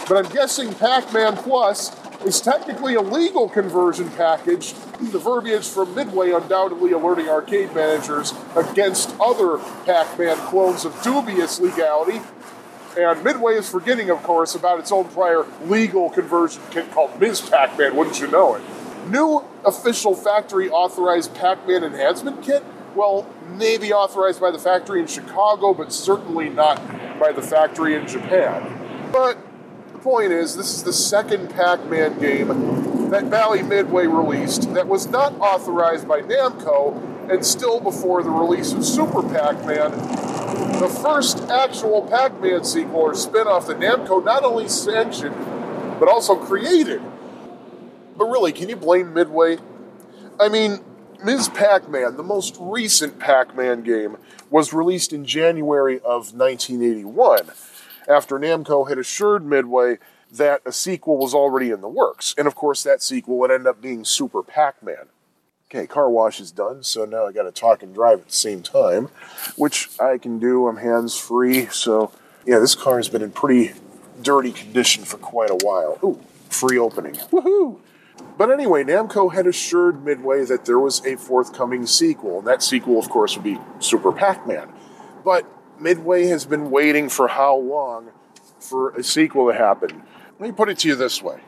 [0.08, 1.94] but I'm guessing Pac Man Plus
[2.24, 4.74] is technically a legal conversion package.
[5.00, 11.60] The verbiage from Midway undoubtedly alerting arcade managers against other Pac Man clones of dubious
[11.60, 12.20] legality.
[12.96, 17.42] And Midway is forgetting, of course, about its own prior legal conversion kit called Ms.
[17.42, 18.62] Pac Man, wouldn't you know it?
[19.08, 22.62] New official factory authorized Pac Man enhancement kit?
[22.94, 26.76] Well, maybe authorized by the factory in Chicago, but certainly not
[27.18, 29.10] by the factory in Japan.
[29.10, 29.38] But
[29.92, 34.86] the point is, this is the second Pac Man game that Bally Midway released that
[34.86, 39.90] was not authorized by Namco and still before the release of Super Pac Man.
[40.80, 45.36] The first actual Pac Man sequel or spin off that Namco not only sanctioned,
[45.98, 47.00] but also created.
[48.18, 49.58] But really, can you blame Midway?
[50.40, 50.80] I mean,
[51.24, 51.48] Ms.
[51.50, 54.16] Pac Man, the most recent Pac Man game,
[54.50, 57.50] was released in January of 1981
[58.08, 59.98] after Namco had assured Midway
[60.32, 62.34] that a sequel was already in the works.
[62.36, 65.06] And of course, that sequel would end up being Super Pac Man.
[65.70, 68.62] Okay, car wash is done, so now I gotta talk and drive at the same
[68.62, 69.10] time,
[69.56, 70.66] which I can do.
[70.66, 72.10] I'm hands free, so
[72.46, 73.74] yeah, this car has been in pretty
[74.22, 75.98] dirty condition for quite a while.
[76.02, 77.14] Ooh, free opening.
[77.30, 77.80] Woohoo!
[78.38, 82.96] But anyway, Namco had assured Midway that there was a forthcoming sequel, and that sequel,
[83.00, 84.72] of course, would be Super Pac Man.
[85.24, 85.44] But
[85.80, 88.10] Midway has been waiting for how long
[88.60, 90.04] for a sequel to happen?
[90.38, 91.40] Let me put it to you this way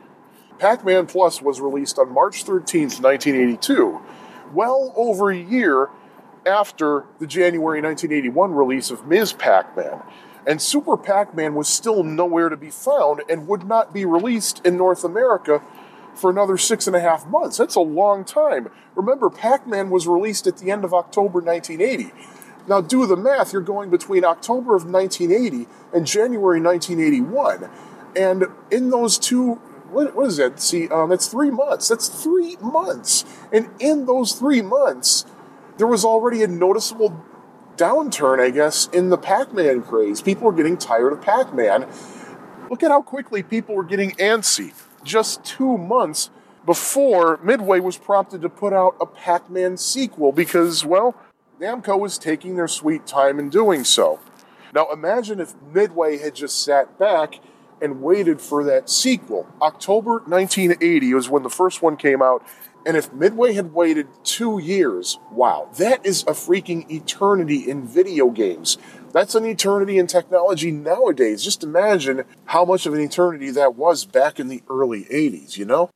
[0.58, 4.00] Pac Man Plus was released on March 13th, 1982,
[4.52, 5.90] well over a year
[6.44, 9.32] after the January 1981 release of Ms.
[9.32, 10.02] Pac Man.
[10.46, 14.64] And Super Pac Man was still nowhere to be found and would not be released
[14.64, 15.62] in North America
[16.14, 17.56] for another six and a half months.
[17.56, 18.68] That's a long time.
[18.94, 22.12] Remember, Pac Man was released at the end of October 1980.
[22.68, 27.70] Now, do the math, you're going between October of 1980 and January 1981.
[28.14, 29.54] And in those two,
[29.90, 30.60] what, what is that?
[30.60, 31.88] See, um, that's three months.
[31.88, 33.24] That's three months.
[33.52, 35.24] And in those three months,
[35.78, 37.24] there was already a noticeable
[37.76, 40.20] downturn, I guess, in the Pac Man craze.
[40.20, 41.88] People were getting tired of Pac Man.
[42.68, 44.72] Look at how quickly people were getting antsy
[45.04, 46.30] just two months
[46.66, 51.14] before Midway was prompted to put out a Pac Man sequel because, well,
[51.60, 54.20] Namco was taking their sweet time in doing so.
[54.74, 57.40] Now imagine if Midway had just sat back
[57.82, 59.46] and waited for that sequel.
[59.60, 62.46] October 1980 was when the first one came out,
[62.86, 68.30] and if Midway had waited two years, wow, that is a freaking eternity in video
[68.30, 68.78] games.
[69.12, 71.42] That's an eternity in technology nowadays.
[71.42, 75.64] Just imagine how much of an eternity that was back in the early 80s, you
[75.64, 75.90] know?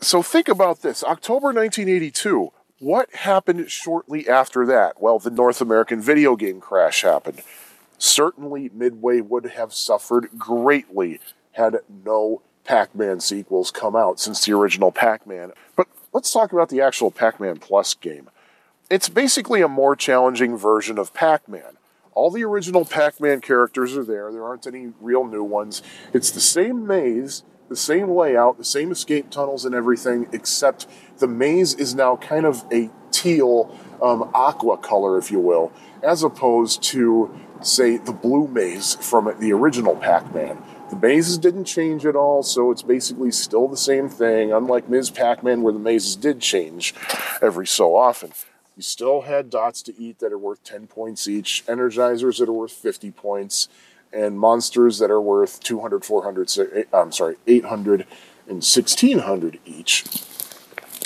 [0.00, 2.52] So think about this October 1982.
[2.78, 5.00] What happened shortly after that?
[5.00, 7.42] Well, the North American video game crash happened.
[7.98, 11.20] Certainly, Midway would have suffered greatly
[11.52, 15.52] had no Pac Man sequels come out since the original Pac Man.
[15.76, 18.28] But let's talk about the actual Pac Man Plus game.
[18.90, 21.78] It's basically a more challenging version of Pac Man.
[22.14, 25.82] All the original Pac Man characters are there, there aren't any real new ones.
[26.12, 30.86] It's the same maze, the same layout, the same escape tunnels and everything, except
[31.18, 35.72] the maze is now kind of a teal um, aqua color, if you will,
[36.02, 40.62] as opposed to, say, the blue maze from the original Pac Man.
[40.92, 45.08] The mazes didn't change at all, so it's basically still the same thing, unlike Ms.
[45.08, 46.94] Pac Man, where the mazes did change
[47.40, 48.32] every so often.
[48.76, 52.52] You still had dots to eat that are worth 10 points each, energizers that are
[52.52, 53.68] worth 50 points,
[54.12, 58.02] and monsters that are worth 200, 400, eh, I'm sorry, 800
[58.46, 60.04] and 1600 each.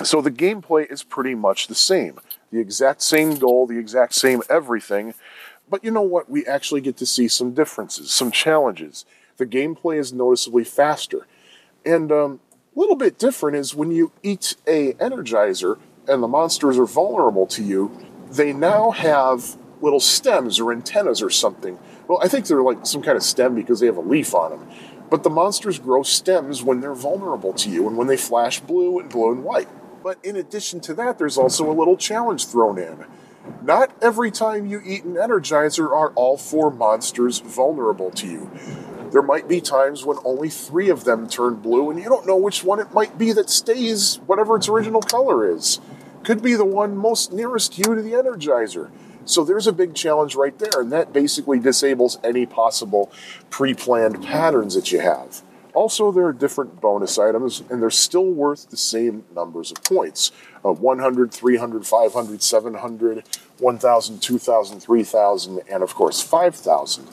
[0.02, 2.18] So the gameplay is pretty much the same.
[2.50, 5.14] The exact same goal, the exact same everything.
[5.70, 6.28] But you know what?
[6.28, 9.04] We actually get to see some differences, some challenges.
[9.36, 11.26] The gameplay is noticeably faster.
[11.84, 12.40] And um,
[12.74, 17.46] a little bit different is when you eat a Energizer and the monsters are vulnerable
[17.48, 17.90] to you,
[18.30, 21.78] they now have little stems or antennas or something.
[22.08, 24.50] Well, I think they're like some kind of stem because they have a leaf on
[24.50, 24.68] them.
[25.10, 28.98] But the monsters grow stems when they're vulnerable to you and when they flash blue
[28.98, 29.68] and blue and white.
[30.02, 33.04] But in addition to that, there's also a little challenge thrown in.
[33.62, 38.50] Not every time you eat an Energizer are all four monsters vulnerable to you.
[39.16, 42.36] There might be times when only three of them turn blue, and you don't know
[42.36, 45.80] which one it might be that stays whatever its original color is.
[46.22, 48.90] Could be the one most nearest you to the Energizer.
[49.24, 53.10] So there's a big challenge right there, and that basically disables any possible
[53.48, 55.40] pre planned patterns that you have.
[55.72, 60.30] Also, there are different bonus items, and they're still worth the same numbers of points
[60.62, 63.24] uh, 100, 300, 500, 700,
[63.60, 67.08] 1,000, 2,000, 3,000, and of course 5,000.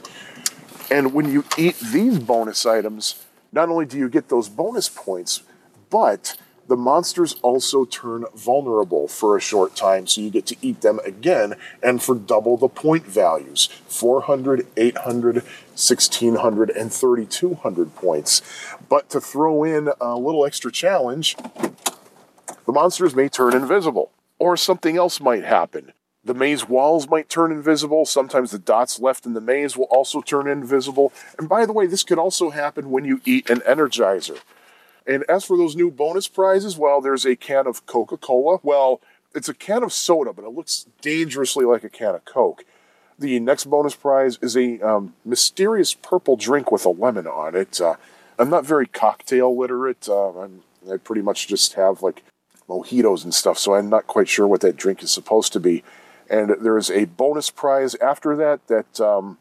[0.93, 5.41] And when you eat these bonus items, not only do you get those bonus points,
[5.89, 6.37] but
[6.67, 10.99] the monsters also turn vulnerable for a short time, so you get to eat them
[11.03, 18.43] again and for double the point values 400, 800, 1600, and 3200 points.
[18.87, 21.35] But to throw in a little extra challenge,
[22.67, 25.93] the monsters may turn invisible, or something else might happen.
[26.25, 28.05] The maze walls might turn invisible.
[28.05, 31.11] Sometimes the dots left in the maze will also turn invisible.
[31.37, 34.39] And by the way, this could also happen when you eat an Energizer.
[35.05, 38.59] And as for those new bonus prizes, well, there's a can of Coca Cola.
[38.63, 39.01] Well,
[39.35, 42.63] it's a can of soda, but it looks dangerously like a can of Coke.
[43.19, 47.81] The next bonus prize is a um, mysterious purple drink with a lemon on it.
[47.81, 47.95] Uh,
[48.39, 50.07] I'm not very cocktail literate.
[50.07, 50.47] Uh,
[50.89, 52.23] I pretty much just have like
[52.69, 55.83] mojitos and stuff, so I'm not quite sure what that drink is supposed to be.
[56.29, 59.37] And there's a bonus prize after that that, um,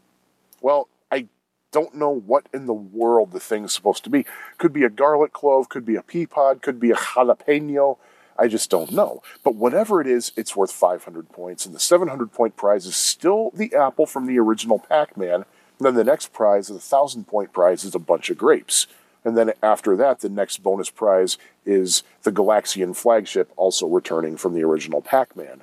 [0.60, 1.28] well, I
[1.70, 4.26] don't know what in the world the thing's supposed to be.
[4.58, 7.98] Could be a garlic clove, could be a pea pod, could be a jalapeno.
[8.38, 9.22] I just don't know.
[9.44, 11.66] But whatever it is, it's worth 500 points.
[11.66, 15.44] And the 700 point prize is still the apple from the original Pac Man.
[15.78, 18.86] And then the next prize, the 1,000 point prize, is a bunch of grapes.
[19.24, 24.54] And then after that, the next bonus prize is the Galaxian flagship, also returning from
[24.54, 25.62] the original Pac Man.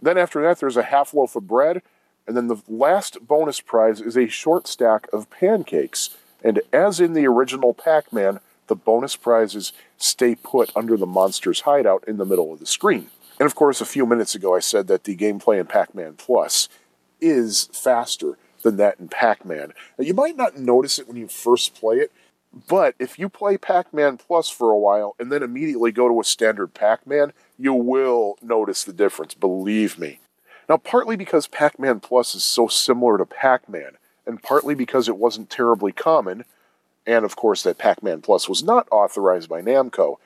[0.00, 1.82] Then after that, there's a half loaf of bread.
[2.26, 6.16] And then the last bonus prize is a short stack of pancakes.
[6.44, 11.62] And as in the original Pac Man, the bonus prizes stay put under the monster's
[11.62, 13.10] hideout in the middle of the screen.
[13.38, 16.14] And of course, a few minutes ago, I said that the gameplay in Pac Man
[16.14, 16.68] Plus
[17.20, 19.72] is faster than that in Pac Man.
[19.98, 22.12] Now, you might not notice it when you first play it,
[22.68, 26.20] but if you play Pac Man Plus for a while and then immediately go to
[26.20, 30.18] a standard Pac Man, you will notice the difference, believe me.
[30.68, 35.08] Now, partly because Pac Man Plus is so similar to Pac Man, and partly because
[35.08, 36.44] it wasn't terribly common,
[37.06, 40.16] and of course that Pac Man Plus was not authorized by Namco,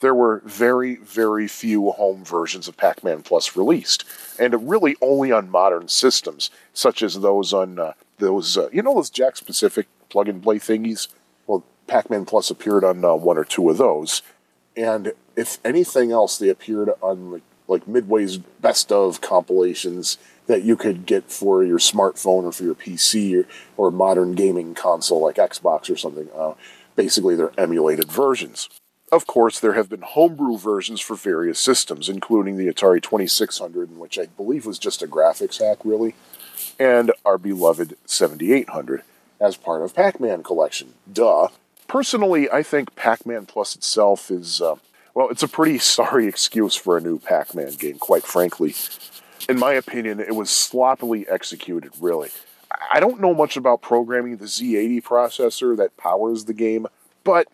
[0.00, 4.04] there were very, very few home versions of Pac Man Plus released,
[4.38, 8.94] and really only on modern systems, such as those on uh, those, uh, you know,
[8.94, 11.08] those Jakks Pacific plug and play thingies?
[11.46, 14.20] Well, Pac Man Plus appeared on uh, one or two of those,
[14.76, 20.76] and if anything else, they appeared on like, like Midway's best of compilations that you
[20.76, 23.46] could get for your smartphone or for your PC or,
[23.76, 26.28] or modern gaming console like Xbox or something.
[26.36, 26.54] Uh,
[26.96, 28.68] basically, they're emulated versions.
[29.10, 34.18] Of course, there have been homebrew versions for various systems, including the Atari 2600, which
[34.18, 36.14] I believe was just a graphics hack, really,
[36.78, 39.02] and our beloved 7800
[39.40, 40.94] as part of Pac Man Collection.
[41.10, 41.48] Duh.
[41.86, 44.76] Personally, I think Pac Man Plus itself is, uh,
[45.14, 48.74] well, it's a pretty sorry excuse for a new Pac Man game, quite frankly.
[49.48, 52.30] In my opinion, it was sloppily executed, really.
[52.92, 56.86] I don't know much about programming the Z80 processor that powers the game,
[57.22, 57.48] but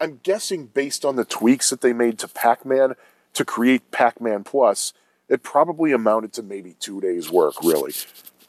[0.00, 2.94] I'm guessing based on the tweaks that they made to Pac Man
[3.34, 4.92] to create Pac Man Plus,
[5.28, 7.92] it probably amounted to maybe two days' work, really.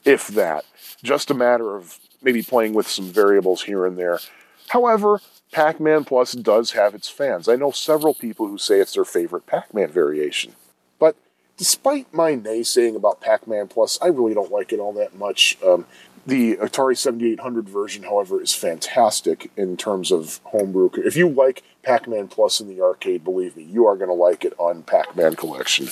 [0.05, 0.65] If that.
[1.03, 4.19] Just a matter of maybe playing with some variables here and there.
[4.67, 5.21] However,
[5.53, 7.47] Pac Man Plus does have its fans.
[7.47, 10.55] I know several people who say it's their favorite Pac Man variation.
[10.97, 11.15] But
[11.57, 15.57] despite my naysaying about Pac Man Plus, I really don't like it all that much.
[15.63, 15.85] Um,
[16.25, 20.89] the Atari 7800 version, however, is fantastic in terms of homebrew.
[20.97, 24.13] If you like Pac Man Plus in the arcade, believe me, you are going to
[24.13, 25.87] like it on Pac Man Collection.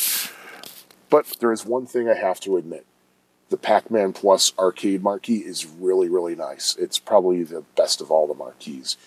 [1.11, 2.85] But there is one thing I have to admit
[3.49, 6.75] the Pac Man Plus arcade marquee is really, really nice.
[6.77, 8.97] It's probably the best of all the marquees.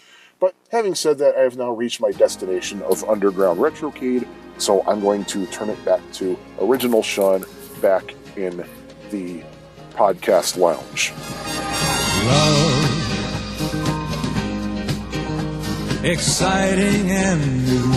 [0.40, 4.26] But having said that, I have now reached my destination of Underground Retrocade,
[4.58, 7.44] so I'm going to turn it back to Original Sean
[7.80, 8.64] back in
[9.10, 9.42] the
[9.94, 11.12] podcast lounge.
[16.04, 17.92] exciting and new.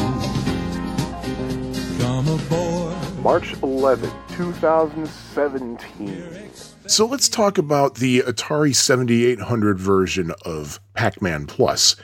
[2.00, 2.96] Come aboard.
[3.20, 6.50] March 11, 2017.
[6.88, 11.98] So let's talk about the Atari 7800 version of Pac Man Plus.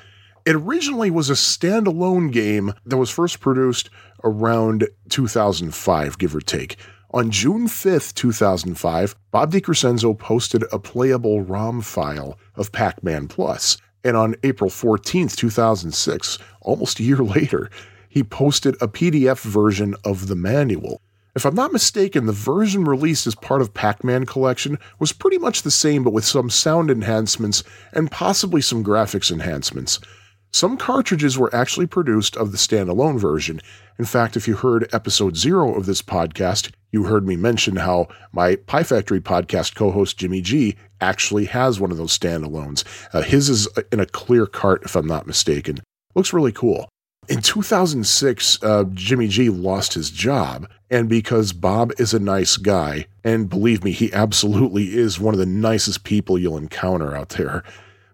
[0.45, 3.89] It originally was a standalone game that was first produced
[4.25, 6.75] around 2005, give or take.
[7.11, 13.77] On June 5th, 2005, Bob DiCrescenzo posted a playable ROM file of Pac Man Plus.
[14.03, 17.69] And on April 14th, 2006, almost a year later,
[18.09, 20.99] he posted a PDF version of the manual.
[21.35, 25.37] If I'm not mistaken, the version released as part of Pac Man Collection was pretty
[25.37, 27.63] much the same, but with some sound enhancements
[27.93, 30.01] and possibly some graphics enhancements.
[30.55, 33.59] Some cartridges were actually produced of the standalone version.
[33.97, 38.07] In fact, if you heard episode zero of this podcast, you heard me mention how
[38.31, 42.83] my Pie Factory podcast co host Jimmy G actually has one of those standalones.
[43.15, 45.79] Uh, his is in a clear cart, if I'm not mistaken.
[46.13, 46.87] Looks really cool.
[47.27, 53.07] In 2006, uh, Jimmy G lost his job, and because Bob is a nice guy,
[53.23, 57.63] and believe me, he absolutely is one of the nicest people you'll encounter out there,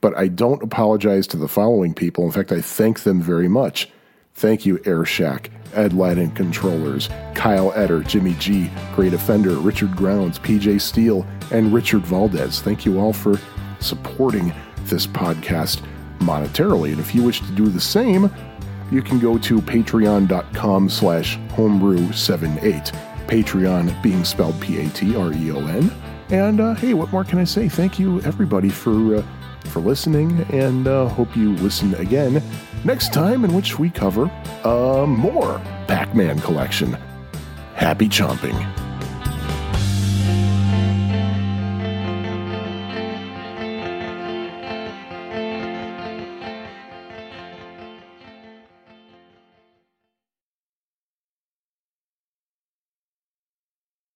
[0.00, 2.24] But I don't apologize to the following people.
[2.24, 3.88] In fact, I thank them very much.
[4.34, 10.40] Thank you, Air Shack, Ed Lighting Controllers, Kyle Etter, Jimmy G, Great Offender, Richard Grounds,
[10.40, 12.60] PJ Steele, and Richard Valdez.
[12.60, 13.38] Thank you all for
[13.78, 14.52] supporting
[14.86, 15.82] this podcast
[16.18, 16.90] monetarily.
[16.90, 18.28] And if you wish to do the same,
[18.94, 22.92] you can go to patreon.com slash homebrew78.
[23.26, 25.92] Patreon being spelled P-A-T-R-E-O-N.
[26.30, 27.68] And uh, hey, what more can I say?
[27.68, 29.22] Thank you everybody for uh,
[29.66, 32.42] for listening, and uh, hope you listen again
[32.84, 34.30] next time, in which we cover
[34.62, 36.96] uh, more Pac Man collection.
[37.74, 38.83] Happy chomping.